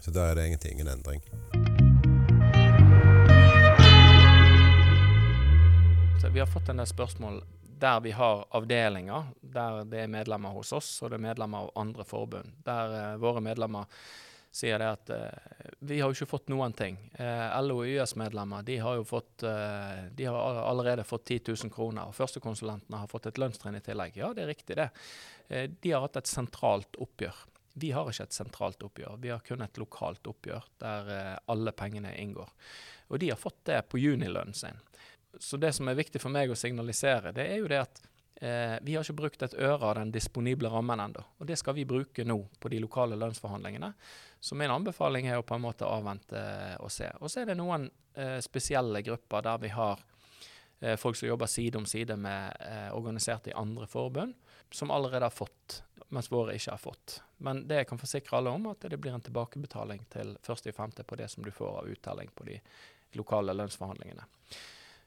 Så 0.00 0.12
da 0.12 0.28
er 0.28 0.36
det 0.36 0.46
egentlig 0.50 0.72
ingen 0.76 0.88
endring? 0.92 1.22
Så 6.20 6.28
vi 6.28 6.40
har 6.40 6.50
fått 6.50 6.68
en 6.68 6.82
del 6.82 6.88
spørsmål 6.90 7.40
der 7.80 8.00
vi 8.00 8.10
har 8.16 8.46
avdelinger, 8.56 9.32
der 9.40 9.84
det 9.84 10.04
er 10.04 10.12
medlemmer 10.12 10.54
hos 10.56 10.72
oss 10.72 10.88
og 11.02 11.12
det 11.12 11.18
er 11.18 11.26
medlemmer 11.28 11.66
av 11.66 11.74
andre 11.76 12.06
forbund, 12.08 12.54
der 12.64 12.94
eh, 12.96 13.18
våre 13.20 13.42
medlemmer 13.44 13.84
sier 14.56 14.80
det 14.80 14.88
at 14.88 15.12
uh, 15.12 15.72
vi 15.86 15.98
har 16.00 16.08
jo 16.08 16.16
ikke 16.16 16.30
fått 16.30 16.48
noen 16.52 16.72
ting. 16.76 16.96
Uh, 17.18 17.52
LO 17.64 17.80
og 17.82 17.90
YS-medlemmer 17.90 18.64
de 18.66 18.78
har 18.82 18.96
jo 18.98 19.04
fått, 19.06 19.44
de 19.44 20.28
har 20.28 20.60
allerede 20.62 21.04
fått 21.04 21.28
10 21.28 21.52
000 21.52 21.74
kroner. 21.74 22.08
og 22.08 22.16
Førstekonsulentene 22.16 23.02
har 23.02 23.10
fått 23.10 23.28
et 23.30 23.40
lønnstrinn 23.40 23.76
i 23.78 23.84
tillegg. 23.84 24.16
Ja, 24.18 24.32
det 24.34 24.46
er 24.46 24.52
riktig 24.54 24.78
det. 24.78 24.88
de 25.82 25.92
har 25.92 26.02
hatt 26.02 26.16
et 26.16 26.30
sentralt 26.30 26.96
oppgjør. 26.98 27.44
Vi 27.76 27.92
har 27.92 28.08
ikke 28.08 28.24
et 28.24 28.32
sentralt 28.32 28.82
oppgjør, 28.82 29.18
vi 29.20 29.28
har 29.28 29.42
kun 29.44 29.60
et 29.60 29.78
lokalt 29.78 30.26
oppgjør 30.26 30.64
der 30.80 31.10
alle 31.52 31.74
pengene 31.76 32.14
inngår. 32.16 32.48
Og 33.12 33.20
de 33.20 33.28
har 33.30 33.38
fått 33.38 33.66
det 33.68 33.82
på 33.90 34.00
junilønnen 34.00 34.56
sin 34.56 34.80
så 35.38 35.56
det 35.56 35.72
som 35.72 35.88
er 35.88 35.98
viktig 35.98 36.20
for 36.22 36.32
meg 36.32 36.50
å 36.50 36.58
signalisere, 36.58 37.32
det 37.36 37.46
er 37.50 37.60
jo 37.60 37.70
det 37.70 37.82
at 37.82 38.02
eh, 38.40 38.76
vi 38.82 38.94
har 38.94 39.04
ikke 39.04 39.20
brukt 39.20 39.42
et 39.42 39.54
øre 39.54 39.80
av 39.80 39.94
den 39.98 40.12
disponible 40.14 40.70
rammen 40.72 41.00
ennå. 41.00 41.22
Og 41.38 41.48
det 41.48 41.58
skal 41.60 41.76
vi 41.76 41.86
bruke 41.88 42.24
nå 42.24 42.38
på 42.60 42.72
de 42.72 42.80
lokale 42.82 43.18
lønnsforhandlingene. 43.20 43.92
Så 44.40 44.54
min 44.54 44.70
anbefaling 44.70 45.26
er 45.26 45.40
å 45.40 45.46
på 45.46 45.56
en 45.56 45.64
måte 45.64 45.88
avvente 45.88 46.42
og 46.84 46.92
se. 46.92 47.08
Og 47.20 47.32
så 47.32 47.42
er 47.42 47.50
det 47.50 47.58
noen 47.58 47.88
eh, 48.14 48.38
spesielle 48.44 49.02
grupper 49.02 49.42
der 49.46 49.62
vi 49.62 49.72
har 49.74 50.02
eh, 50.80 50.96
folk 51.00 51.16
som 51.16 51.28
jobber 51.28 51.50
side 51.50 51.78
om 51.78 51.86
side 51.88 52.16
med 52.20 52.56
eh, 52.60 52.90
organiserte 52.96 53.50
i 53.50 53.56
andre 53.56 53.88
forbund, 53.90 54.36
som 54.70 54.90
allerede 54.90 55.24
har 55.24 55.34
fått, 55.34 55.82
mens 56.08 56.30
våre 56.30 56.54
ikke 56.56 56.76
har 56.76 56.82
fått. 56.82 57.20
Men 57.42 57.64
det 57.68 57.82
jeg 57.82 57.90
kan 57.90 58.00
forsikre 58.00 58.38
alle 58.38 58.52
om, 58.54 58.70
at 58.70 58.86
det 58.86 59.00
blir 59.00 59.14
en 59.14 59.24
tilbakebetaling 59.24 60.06
til 60.12 60.36
1.5. 60.42 61.02
på 61.02 61.18
det 61.18 61.28
som 61.32 61.44
du 61.44 61.50
får 61.50 61.82
av 61.82 61.90
uttelling 61.90 62.30
på 62.34 62.46
de 62.48 62.60
lokale 63.16 63.54
lønnsforhandlingene. 63.56 64.24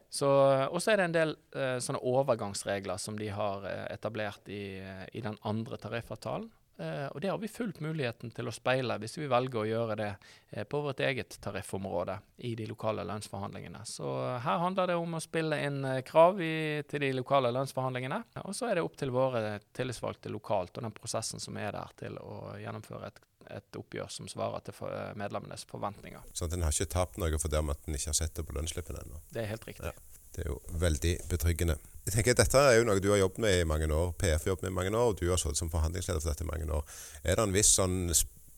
Så, 0.10 0.30
og 0.70 0.82
så 0.82 0.94
er 0.94 1.00
det 1.00 1.10
en 1.10 1.18
del 1.18 1.36
uh, 1.56 1.78
sånne 1.84 2.02
overgangsregler 2.02 2.98
som 2.98 3.18
de 3.20 3.28
har 3.30 3.66
uh, 3.66 3.86
etablert 3.94 4.50
i, 4.50 4.80
uh, 4.82 5.04
i 5.14 5.22
den 5.22 5.38
andre 5.46 5.78
tariffavtalen. 5.78 6.50
Eh, 6.80 7.08
og 7.08 7.22
det 7.22 7.28
har 7.28 7.38
vi 7.38 7.48
fullt 7.52 7.82
muligheten 7.84 8.32
til 8.32 8.48
å 8.48 8.54
speile 8.56 8.96
hvis 9.02 9.18
vi 9.18 9.28
velger 9.28 9.60
å 9.60 9.68
gjøre 9.68 9.96
det 10.00 10.10
eh, 10.54 10.64
på 10.64 10.80
vårt 10.86 11.02
eget 11.04 11.36
tariffområde 11.44 12.16
i 12.48 12.54
de 12.56 12.70
lokale 12.70 13.04
lønnsforhandlingene. 13.10 13.82
Så 13.84 14.08
her 14.40 14.62
handler 14.64 14.88
det 14.88 14.96
om 14.96 15.18
å 15.18 15.20
spille 15.24 15.60
inn 15.66 15.82
eh, 15.84 16.00
krav 16.08 16.40
i, 16.40 16.80
til 16.88 17.04
de 17.04 17.12
lokale 17.18 17.52
lønnsforhandlingene. 17.52 18.22
Og 18.46 18.56
så 18.56 18.70
er 18.70 18.80
det 18.80 18.86
opp 18.88 18.96
til 19.00 19.12
våre 19.12 19.58
tillitsvalgte 19.76 20.32
lokalt 20.32 20.80
og 20.80 20.88
den 20.88 20.96
prosessen 20.96 21.44
som 21.44 21.60
er 21.60 21.76
der 21.76 21.92
til 22.00 22.16
å 22.24 22.56
gjennomføre 22.62 23.12
et, 23.12 23.20
et 23.56 23.80
oppgjør 23.80 24.12
som 24.14 24.30
svarer 24.30 24.64
til 24.66 24.78
medlemmenes 25.20 25.66
forventninger. 25.70 26.24
Sånn 26.34 26.52
at 26.52 26.58
en 26.58 26.66
har 26.68 26.76
ikke 26.76 26.94
tapt 26.94 27.20
noe 27.22 27.42
for 27.42 27.52
det 27.52 27.62
om 27.64 27.74
at 27.74 27.90
en 27.90 27.98
ikke 27.98 28.12
har 28.12 28.20
sett 28.22 28.36
det 28.38 28.46
på 28.48 28.56
lønnsslippen 28.58 29.00
ennå. 29.02 29.22
Det 29.34 29.44
er 29.44 29.54
helt 29.54 29.68
riktig. 29.68 29.92
Ja. 29.92 30.20
Det 30.36 30.46
er 30.46 30.52
jo 30.52 30.60
veldig 30.80 31.14
betryggende. 31.30 31.76
Jeg 32.06 32.14
tenker 32.14 32.36
at 32.36 32.44
Dette 32.44 32.62
er 32.64 32.78
jo 32.78 32.86
noe 32.88 33.02
du 33.02 33.10
har 33.12 33.22
jobbet 33.22 33.42
med 33.44 33.62
i 33.62 33.68
mange 33.68 33.90
år. 33.92 34.12
PF 34.22 34.46
har 34.46 34.54
jobbet 34.54 34.68
med 34.68 34.72
i 34.72 34.78
mange 34.78 34.92
år, 34.98 35.14
og 35.14 35.20
du 35.20 35.26
har 35.30 35.42
sittet 35.42 35.60
som 35.60 35.72
forhandlingsleder 35.74 36.22
for 36.22 36.32
dette 36.32 36.46
i 36.46 36.50
mange 36.50 36.70
år. 36.70 37.00
Er 37.24 37.40
det 37.40 37.46
en 37.48 37.56
viss 37.56 37.74
sånn 37.76 37.98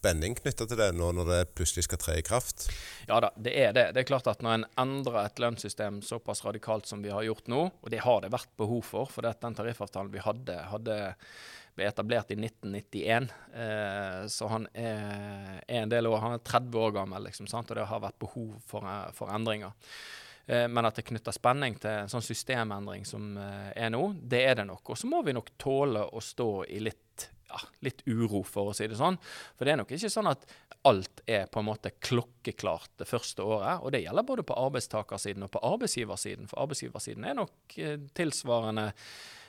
spenning 0.02 0.36
knytta 0.38 0.66
til 0.66 0.80
det 0.80 0.90
nå 0.98 1.12
når 1.14 1.28
det 1.30 1.40
plutselig 1.56 1.86
skal 1.86 2.00
tre 2.02 2.18
i 2.20 2.26
kraft? 2.26 2.68
Ja 3.10 3.20
da, 3.24 3.32
det 3.38 3.54
er 3.54 3.74
det. 3.78 3.88
Det 3.96 4.04
er 4.04 4.10
klart 4.10 4.30
at 4.32 4.42
Når 4.42 4.60
en 4.60 4.68
endrer 4.82 5.20
et 5.24 5.42
lønnssystem 5.42 6.02
såpass 6.06 6.44
radikalt 6.46 6.90
som 6.90 7.04
vi 7.06 7.14
har 7.14 7.26
gjort 7.28 7.48
nå, 7.52 7.64
og 7.70 7.94
det 7.94 8.02
har 8.06 8.24
det 8.24 8.34
vært 8.34 8.52
behov 8.58 8.82
for, 8.88 9.12
for 9.14 9.26
den 9.26 9.58
tariffavtalen 9.58 10.12
vi 10.14 10.24
hadde, 10.26 10.58
hadde 10.72 10.98
ble 11.76 11.88
etablert 11.88 12.32
i 12.34 12.38
1991, 12.40 13.30
eh, 13.54 14.24
så 14.32 14.50
han 14.52 14.68
er, 14.74 15.62
er, 15.66 15.84
en 15.84 15.92
del 15.92 16.10
år. 16.10 16.20
Han 16.24 16.36
er 16.38 16.44
30 16.48 16.82
år 16.82 16.98
gammel, 17.00 17.30
liksom, 17.30 17.48
og 17.48 17.76
det 17.78 17.88
har 17.88 18.04
vært 18.04 18.20
behov 18.22 18.58
for, 18.68 18.88
for 19.18 19.32
endringer. 19.34 19.74
Eh, 20.46 20.68
men 20.68 20.88
at 20.88 20.98
det 20.98 21.06
knytter 21.08 21.36
spenning 21.36 21.78
til 21.82 22.04
en 22.04 22.12
sånn 22.12 22.26
systemendring 22.26 23.06
som 23.08 23.36
eh, 23.40 23.70
er 23.86 23.94
nå, 23.94 24.04
det 24.22 24.44
er 24.48 24.60
det 24.62 24.68
nok. 24.70 24.94
Og 24.94 25.00
så 25.00 25.10
må 25.10 25.22
vi 25.26 25.36
nok 25.38 25.54
tåle 25.62 26.04
å 26.04 26.24
stå 26.24 26.50
i 26.68 26.82
litt, 26.84 27.30
ja, 27.52 27.62
litt 27.86 28.04
uro, 28.10 28.44
for 28.48 28.72
å 28.72 28.76
si 28.76 28.90
det 28.90 29.00
sånn. 29.00 29.20
For 29.56 29.68
det 29.68 29.76
er 29.76 29.82
nok 29.84 29.94
ikke 29.96 30.12
sånn 30.12 30.32
at 30.32 30.48
alt 30.90 31.22
er 31.30 31.46
på 31.52 31.62
en 31.62 31.68
måte 31.68 31.94
klokkeklart 32.02 32.96
det 33.00 33.08
første 33.10 33.46
året. 33.46 33.84
Og 33.86 33.94
det 33.94 34.02
gjelder 34.04 34.26
både 34.26 34.46
på 34.48 34.58
arbeidstakersiden 34.58 35.46
og 35.46 35.54
på 35.54 35.62
arbeidsgiversiden. 35.72 36.50
For 36.50 36.64
arbeidsgiversiden 36.64 37.28
er 37.28 37.38
nok 37.38 37.78
eh, 37.78 38.00
tilsvarende 38.18 38.90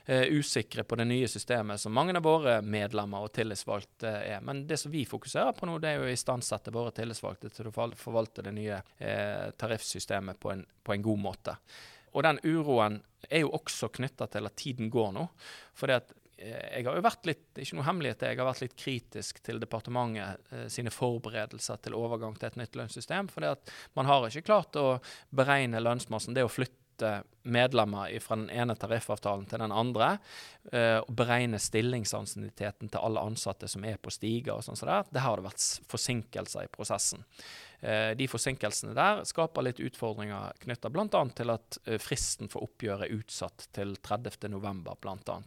usikre 0.06 0.82
på 0.84 0.96
det 0.98 1.04
nye 1.06 1.28
systemet, 1.30 1.80
som 1.80 1.94
mange 1.94 2.16
av 2.18 2.24
våre 2.26 2.56
medlemmer 2.62 3.26
og 3.26 3.32
tillitsvalgte 3.36 4.10
er. 4.10 4.40
Men 4.42 4.64
det 4.66 4.80
som 4.82 4.92
vi 4.92 5.04
fokuserer 5.06 5.54
på 5.56 5.68
nå, 5.68 5.78
det 5.82 5.92
er 5.92 6.00
jo 6.00 6.08
å 6.08 6.12
istandsette 6.12 6.74
våre 6.74 6.90
tillitsvalgte 6.96 7.52
til 7.54 7.70
å 7.70 7.74
forvalte 7.74 8.44
det 8.46 8.54
nye 8.56 8.80
uh, 8.82 9.50
tariffsystemet 9.58 10.40
på 10.42 10.54
en, 10.54 10.64
på 10.82 10.94
en, 10.94 11.04
god 11.06 11.22
måte. 11.22 11.56
Og 12.12 12.26
den 12.26 12.40
uroen 12.44 12.98
er 13.28 13.44
jo 13.44 13.54
også 13.56 13.92
knytta 13.94 14.28
til 14.32 14.48
at 14.48 14.58
tiden 14.58 14.90
går 14.92 15.14
nå. 15.16 15.28
fordi 15.74 15.94
at 15.96 16.12
eh, 16.36 16.76
jeg 16.76 16.84
har 16.84 16.98
jo 16.98 17.04
vært 17.06 17.28
litt 17.28 17.60
ikke 17.62 17.78
noe 17.78 17.86
hemmelighet, 17.86 18.26
jeg 18.26 18.40
har 18.40 18.48
vært 18.48 18.64
litt 18.64 18.76
kritisk 18.76 19.40
til 19.46 19.62
departementet 19.62 20.52
eh, 20.52 20.66
sine 20.68 20.92
forberedelser 20.92 21.80
til 21.80 21.96
overgang 21.96 22.36
til 22.36 22.50
et 22.50 22.60
nytt 22.60 22.76
lønnssystem. 22.76 23.30
For 23.32 23.48
man 23.96 24.10
har 24.10 24.28
ikke 24.28 24.44
klart 24.50 24.76
å 24.76 24.98
beregne 25.30 25.80
lønnsmassen. 25.80 26.36
Det 26.36 26.44
å 26.44 26.52
flytte 26.52 26.81
flytte 27.02 27.22
medlemmer 27.42 28.20
fra 28.20 28.36
den 28.36 28.50
ene 28.50 28.76
tariffavtalen 28.78 29.46
til 29.50 29.58
den 29.58 29.72
andre, 29.72 30.18
uh, 30.72 31.00
og 31.02 31.10
beregne 31.18 31.58
stillingsansienniteten 31.58 32.88
til 32.88 33.02
alle 33.02 33.20
ansatte 33.20 33.68
som 33.68 33.84
er 33.84 33.98
på 33.98 34.10
stiger 34.10 34.54
og 34.54 34.62
sånn 34.62 34.78
som 34.78 34.88
det. 34.88 35.10
Det 35.10 35.24
har 35.24 35.36
det 35.36 35.48
vært 35.48 35.66
forsinkelser 35.90 36.68
i 36.68 36.70
prosessen. 36.70 37.24
Uh, 37.82 38.14
de 38.14 38.28
forsinkelsene 38.30 38.94
der 38.94 39.24
skaper 39.26 39.66
litt 39.66 39.82
utfordringer 39.82 40.54
knytta 40.62 40.90
bl.a. 40.90 41.24
til 41.34 41.50
at 41.50 41.80
uh, 41.88 41.98
fristen 41.98 42.48
for 42.52 42.62
oppgjøret 42.62 43.08
er 43.08 43.18
utsatt 43.18 43.68
til 43.74 43.96
30.11. 43.98 44.86
bl.a. 45.02 45.42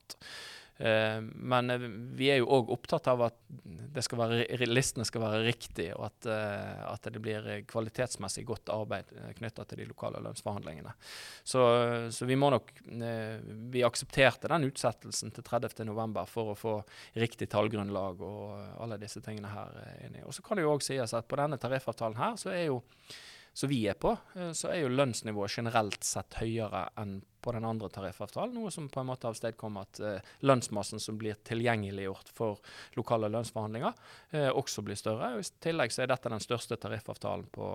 Men 0.75 1.71
vi 2.19 2.27
er 2.33 2.41
jo 2.41 2.49
òg 2.51 2.73
opptatt 2.73 3.05
av 3.07 3.21
at 3.29 3.37
skal 4.03 4.19
være, 4.19 4.67
listene 4.67 5.05
skal 5.07 5.23
være 5.23 5.43
riktige, 5.45 5.95
og 5.95 6.07
at, 6.09 6.27
uh, 6.27 6.81
at, 6.91 7.07
det 7.13 7.21
blir 7.23 7.47
kvalitetsmessig 7.69 8.45
godt 8.47 8.71
arbeid 8.73 9.13
knytta 9.37 9.63
til 9.69 9.83
de 9.83 9.87
lokale 9.89 10.19
lønnsforhandlingene. 10.25 10.95
Så, 11.43 11.61
så 12.11 12.27
vi 12.27 12.35
må 12.35 12.49
nok 12.51 12.71
Vi 13.75 13.83
aksepterte 13.85 14.49
den 14.51 14.67
utsettelsen 14.67 15.31
til 15.35 15.45
30.11. 15.45 16.17
for 16.29 16.51
å 16.51 16.57
få 16.57 16.75
riktig 17.15 17.47
tallgrunnlag 17.51 18.21
og 18.25 18.81
alle 18.81 18.99
disse 19.01 19.21
tingene 19.23 19.51
her 19.53 19.77
inni. 20.05 20.23
Og 20.25 20.33
så 20.35 20.43
kan 20.45 20.57
det 20.57 20.65
jo 20.65 20.73
òg 20.73 20.83
sies 20.85 21.13
at 21.15 21.29
på 21.29 21.39
denne 21.39 21.59
tariffavtalen 21.61 22.19
her 22.19 22.35
så 22.41 22.51
er 22.53 22.67
jo 22.69 22.81
som 23.55 23.71
vi 23.71 23.85
er 23.87 23.95
på, 23.95 24.11
så 24.51 24.67
er 24.73 24.81
jo 24.81 24.91
lønnsnivået 24.91 25.53
generelt 25.55 26.03
sett 26.03 26.35
høyere 26.41 26.89
enn 26.99 27.21
på 27.45 27.51
den 27.53 27.65
andre 27.65 27.89
tariffavtalen. 27.93 28.55
Noe 28.57 28.71
som 28.73 28.87
på 28.89 29.03
en 29.03 29.09
måte 29.11 29.29
avstedkommer 29.29 29.85
at 29.85 29.99
eh, 30.01 30.31
lønnsmassen 30.49 31.01
som 31.01 31.19
blir 31.21 31.37
tilgjengeliggjort 31.45 32.31
for 32.33 32.57
lokale 32.97 33.29
lønnsforhandlinger, 33.29 33.93
eh, 34.33 34.49
også 34.49 34.81
blir 34.85 34.97
større. 34.97 35.35
Og 35.35 35.45
I 35.45 35.51
tillegg 35.67 35.93
så 35.93 36.03
er 36.03 36.09
dette 36.09 36.31
den 36.33 36.41
største 36.41 36.79
tariffavtalen 36.81 37.45
på, 37.53 37.69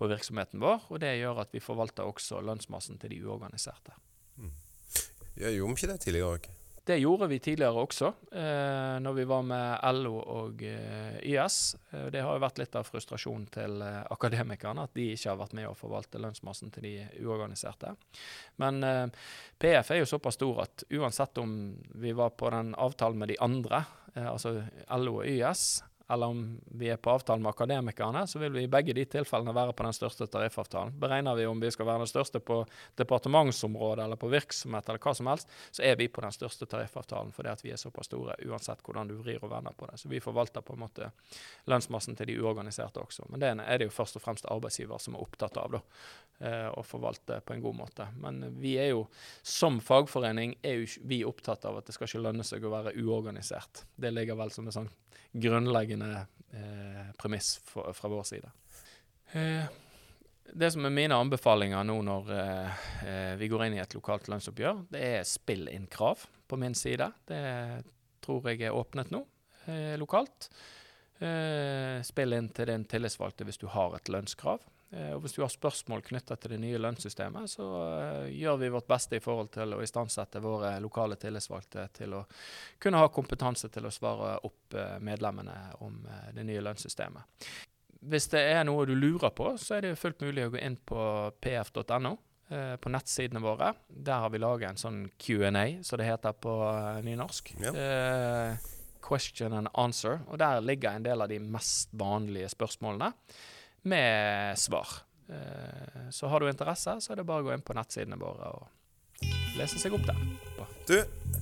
på, 0.00 0.08
virksomheten 0.14 0.64
vår. 0.64 0.88
og 0.88 1.04
Det 1.04 1.12
gjør 1.18 1.44
at 1.44 1.52
vi 1.52 1.60
forvalter 1.60 2.08
også 2.08 2.40
lønnsmassen 2.40 3.00
til 3.02 3.12
de 3.12 3.20
uorganiserte. 3.26 3.98
Mm. 4.40 4.56
Ja, 5.36 5.52
gjorde 5.52 5.68
vi 5.68 5.76
ikke 5.76 5.92
det 5.92 6.00
tidligere 6.06 6.38
òg? 6.38 6.52
Det 6.84 6.96
gjorde 6.98 7.28
vi 7.30 7.38
tidligere 7.38 7.78
også, 7.78 8.08
eh, 8.32 8.96
når 9.00 9.12
vi 9.14 9.24
var 9.30 9.42
med 9.46 9.84
LO 9.94 10.16
og 10.18 10.62
eh, 10.66 11.20
YS. 11.22 11.58
Eh, 11.92 12.08
det 12.10 12.24
har 12.26 12.34
jo 12.34 12.42
vært 12.42 12.58
litt 12.58 12.74
av 12.74 12.88
frustrasjonen 12.88 13.44
til 13.54 13.84
eh, 13.86 14.00
akademikerne 14.10 14.88
at 14.88 14.96
de 14.98 15.12
ikke 15.12 15.30
har 15.30 15.38
vært 15.38 15.54
med 15.54 15.68
å 15.68 15.76
forvalte 15.78 16.18
lønnsmassen 16.18 16.74
til 16.74 16.88
de 16.88 16.94
uorganiserte. 17.22 17.94
Men 18.58 18.82
eh, 18.82 19.06
PF 19.62 19.92
er 19.94 20.02
jo 20.02 20.10
såpass 20.10 20.40
stor 20.40 20.64
at 20.64 20.82
uansett 20.90 21.38
om 21.38 21.54
vi 22.02 22.16
var 22.18 22.34
på 22.34 22.50
den 22.50 22.74
avtalen 22.74 23.22
med 23.22 23.30
de 23.30 23.38
andre, 23.46 23.84
eh, 24.16 24.26
altså 24.26 24.56
LO 24.98 25.20
og 25.20 25.30
YS, 25.30 25.84
eller 26.12 26.26
om 26.26 26.60
vi 26.78 26.90
er 26.92 26.98
på 27.00 27.10
avtalen 27.10 27.42
med 27.42 27.50
akademikerne, 27.50 28.26
så 28.26 28.38
vil 28.38 28.52
vi 28.52 28.66
i 28.66 28.70
begge 28.70 28.92
de 28.92 29.04
tilfellene 29.08 29.54
være 29.56 29.72
på 29.72 29.86
den 29.86 29.96
største 29.96 30.26
tariffavtalen. 30.28 30.92
Beregner 31.00 31.38
vi 31.38 31.46
om 31.48 31.60
vi 31.60 31.70
skal 31.72 31.88
være 31.88 32.02
den 32.04 32.10
største 32.10 32.40
på 32.44 32.58
departementsområdet 33.00 34.04
eller 34.04 34.20
på 34.20 34.28
virksomhet 34.32 34.88
eller 34.88 35.00
hva 35.00 35.14
som 35.16 35.30
helst, 35.32 35.54
så 35.70 35.86
er 35.88 35.96
vi 35.96 36.10
på 36.12 36.24
den 36.24 36.34
største 36.36 36.68
tariffavtalen 36.68 37.32
fordi 37.32 37.52
at 37.54 37.64
vi 37.64 37.72
er 37.72 37.80
såpass 37.80 38.10
store, 38.10 38.36
uansett 38.44 38.84
hvordan 38.84 39.08
du 39.08 39.16
vrir 39.22 39.40
og 39.40 39.54
vender 39.54 39.72
på 39.78 39.88
det. 39.88 40.00
Så 40.02 40.10
vi 40.12 40.20
forvalter 40.20 40.60
på 40.66 40.76
en 40.76 40.84
måte 40.84 41.08
lønnsmassen 41.72 42.18
til 42.18 42.28
de 42.28 42.36
uorganiserte 42.42 43.00
også. 43.00 43.30
Men 43.32 43.40
det 43.40 43.54
er 43.64 43.80
det 43.80 43.88
jo 43.88 43.96
først 43.96 44.20
og 44.20 44.26
fremst 44.26 44.50
arbeidsgiver 44.52 45.00
som 45.00 45.16
er 45.16 45.24
opptatt 45.24 45.56
av, 45.62 45.78
da. 45.78 45.82
Eh, 46.42 46.68
å 46.74 46.82
forvalte 46.82 47.36
på 47.46 47.54
en 47.54 47.60
god 47.62 47.76
måte. 47.78 48.08
Men 48.18 48.42
vi 48.58 48.74
er 48.82 48.88
jo, 48.90 49.04
som 49.46 49.76
fagforening, 49.80 50.56
er 50.66 50.80
jo 50.80 50.88
vi 51.06 51.20
opptatt 51.24 51.64
av 51.68 51.78
at 51.78 51.86
det 51.86 51.94
skal 51.94 52.08
ikke 52.08 52.22
lønne 52.24 52.46
seg 52.46 52.64
å 52.66 52.72
være 52.72 52.96
uorganisert. 52.98 53.84
Det 53.94 54.10
ligger 54.10 54.40
vel 54.40 54.50
som 54.50 54.66
en 54.66 54.74
sånn 54.74 54.90
grunnleggende 55.32 56.01
eh, 56.02 57.06
premiss 57.18 57.54
fra 57.64 58.10
vår 58.10 58.26
side. 58.28 58.50
Eh, 59.32 59.64
det 60.52 60.70
som 60.74 60.84
er 60.84 60.92
mine 60.92 61.16
anbefalinger 61.16 61.86
nå 61.88 61.96
når 62.04 62.32
eh, 62.36 62.82
vi 63.40 63.48
går 63.48 63.66
inn 63.66 63.78
i 63.78 63.82
et 63.82 63.96
lokalt 63.96 64.28
lønnsoppgjør, 64.28 64.84
det 64.92 65.06
er 65.16 65.28
spill 65.28 65.68
inn 65.72 65.88
krav 65.90 66.26
på 66.48 66.58
min 66.60 66.76
side. 66.76 67.08
Det 67.28 67.42
tror 68.22 68.50
jeg 68.50 68.68
er 68.68 68.76
åpnet 68.76 69.12
nå 69.14 69.24
lokalt. 69.98 70.48
Spill 72.02 72.34
inn 72.34 72.48
til 72.50 72.66
din 72.66 72.84
tillitsvalgte 72.90 73.46
hvis 73.46 73.60
du 73.62 73.68
har 73.70 73.94
et 73.94 74.10
lønnskrav. 74.10 74.64
Eh, 74.92 75.12
og 75.12 75.22
Hvis 75.24 75.32
du 75.32 75.40
har 75.42 75.48
spørsmål 75.52 76.02
knytta 76.04 76.36
til 76.36 76.54
det 76.54 76.60
nye 76.60 76.80
lønnssystemet, 76.80 77.50
så 77.50 77.64
uh, 77.64 78.26
gjør 78.28 78.58
vi 78.60 78.72
vårt 78.74 78.88
beste 78.90 79.16
i 79.16 79.22
forhold 79.24 79.48
til 79.54 79.72
å 79.72 79.80
istandsette 79.84 80.42
våre 80.44 80.74
lokale 80.84 81.16
tillitsvalgte 81.20 81.86
til 81.96 82.18
å 82.18 82.24
kunne 82.82 83.00
ha 83.00 83.08
kompetanse 83.12 83.70
til 83.72 83.88
å 83.88 83.92
svare 83.94 84.34
opp 84.44 84.76
uh, 84.76 84.98
medlemmene 85.00 85.54
om 85.86 85.96
det 86.36 86.44
nye 86.44 86.64
lønnssystemet. 86.64 87.46
Hvis 88.12 88.28
det 88.34 88.42
er 88.50 88.66
noe 88.66 88.84
du 88.88 88.92
lurer 88.98 89.32
på, 89.32 89.54
så 89.56 89.78
er 89.78 89.86
det 89.86 89.96
fullt 90.00 90.20
mulig 90.26 90.44
å 90.48 90.52
gå 90.52 90.60
inn 90.60 90.76
på 90.76 91.00
pf.no. 91.40 92.16
På 92.52 92.90
nettsidene 92.92 93.40
våre. 93.40 93.70
Der 93.88 94.18
har 94.20 94.28
vi 94.28 94.40
laget 94.42 94.68
en 94.68 94.80
sånn 94.80 94.96
Q&A, 95.16 95.62
som 95.86 95.96
det 95.96 96.08
heter 96.10 96.34
på 96.36 96.52
nynorsk. 97.06 97.54
Ja. 97.62 98.58
question 99.00 99.54
and 99.56 99.70
answer. 99.72 100.18
Og 100.28 100.42
der 100.42 100.60
ligger 100.60 100.92
en 100.92 101.06
del 101.06 101.22
av 101.22 101.30
de 101.30 101.38
mest 101.40 101.94
vanlige 101.96 102.50
spørsmålene 102.52 103.14
med 103.88 104.58
svar. 104.58 104.88
Eh, 105.28 106.08
så 106.10 106.28
har 106.28 106.40
du 106.40 106.48
interesse, 106.48 107.00
så 107.00 107.12
er 107.12 107.20
det 107.20 107.28
bare 107.28 107.44
å 107.44 107.48
gå 107.48 107.54
inn 107.56 107.64
på 107.66 107.76
nettsidene 107.76 108.20
våre 108.20 108.54
og 108.56 109.28
lese 109.58 109.80
seg 109.80 109.94
opp 109.96 110.08
der. 110.08 110.51
Du, 110.86 110.96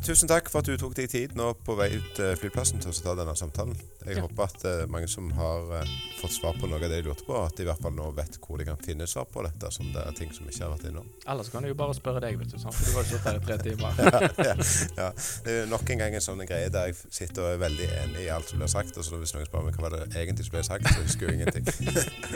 tusen 0.04 0.28
takk 0.28 0.50
for 0.52 0.60
at 0.60 0.68
du 0.68 0.74
tok 0.76 0.92
deg 0.98 1.06
tid 1.08 1.32
nå 1.38 1.46
på 1.64 1.72
vei 1.78 1.88
ut 1.94 2.08
til 2.16 2.34
flyplassen 2.36 2.80
til 2.82 2.92
å 2.92 2.96
ta 2.96 3.14
denne 3.16 3.32
samtalen. 3.38 3.72
Jeg 4.04 4.18
ja. 4.18 4.24
håper 4.26 4.42
at 4.44 4.64
uh, 4.66 4.82
mange 4.92 5.08
som 5.08 5.30
har 5.36 5.70
uh, 5.80 5.92
fått 6.18 6.34
svar 6.34 6.58
på 6.60 6.68
noe 6.68 6.76
av 6.76 6.84
det 6.84 6.98
de 6.98 7.06
lurte 7.08 7.24
på, 7.24 7.38
at 7.40 7.56
de 7.56 7.64
i 7.64 7.68
hvert 7.68 7.80
fall 7.80 7.94
nå 7.96 8.10
vet 8.16 8.36
hvor 8.44 8.60
de 8.60 8.66
kan 8.68 8.80
finne 8.84 9.08
svar 9.08 9.24
på 9.32 9.44
dette, 9.46 9.70
som 9.72 9.88
det 9.94 10.02
er 10.04 10.18
ting 10.18 10.32
som 10.36 10.48
ikke 10.48 10.66
har 10.66 10.74
vært 10.74 10.90
innom. 10.90 11.08
Ellers 11.24 11.48
kan 11.52 11.64
de 11.64 11.72
jo 11.72 11.78
bare 11.80 11.96
spørre 11.96 12.20
deg, 12.24 12.36
vet 12.40 12.52
du, 12.52 12.58
for 12.60 12.84
du 12.84 12.92
har 12.98 13.06
jo 13.06 13.08
sittet 13.14 13.30
her 13.30 13.40
i 13.40 13.44
tre 13.46 13.58
timer. 13.64 14.02
ja, 14.04 14.58
ja, 15.00 15.08
Det 15.46 15.56
er 15.62 15.72
nok 15.72 15.94
en 15.94 16.04
gang 16.04 16.18
en 16.18 16.26
sånn 16.26 16.44
greie 16.44 16.68
der 16.74 16.92
jeg 16.92 17.00
sitter 17.22 17.46
og 17.46 17.54
er 17.54 17.64
veldig 17.64 17.88
enig 18.02 18.26
i 18.26 18.30
alt 18.34 18.52
som 18.52 18.60
blir 18.60 18.72
sagt, 18.72 19.00
og 19.00 19.08
så 19.08 19.22
hvis 19.22 19.34
noen 19.36 19.48
spør 19.48 19.64
meg 19.70 19.80
hva 19.80 19.88
var 19.88 19.96
det 19.96 20.10
egentlig 20.20 20.50
som 20.50 20.58
ble 20.58 20.66
sagt, 20.68 20.92
så 20.92 21.00
husker 21.00 21.32
jeg 21.32 21.40
ingenting. 21.40 21.64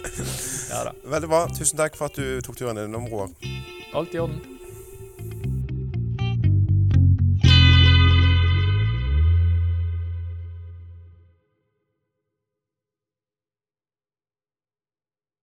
ja 0.73 0.87
da. 0.89 0.97
Veldig 1.19 1.33
bra. 1.37 1.45
Tusen 1.53 1.85
takk 1.85 2.01
for 2.01 2.09
at 2.09 2.17
du 2.17 2.41
tok 2.45 2.61
turen 2.63 2.81
innom, 2.87 3.13
Roar. 3.13 3.37
Alt 3.93 4.17
i 4.17 4.25
orden. 4.25 4.41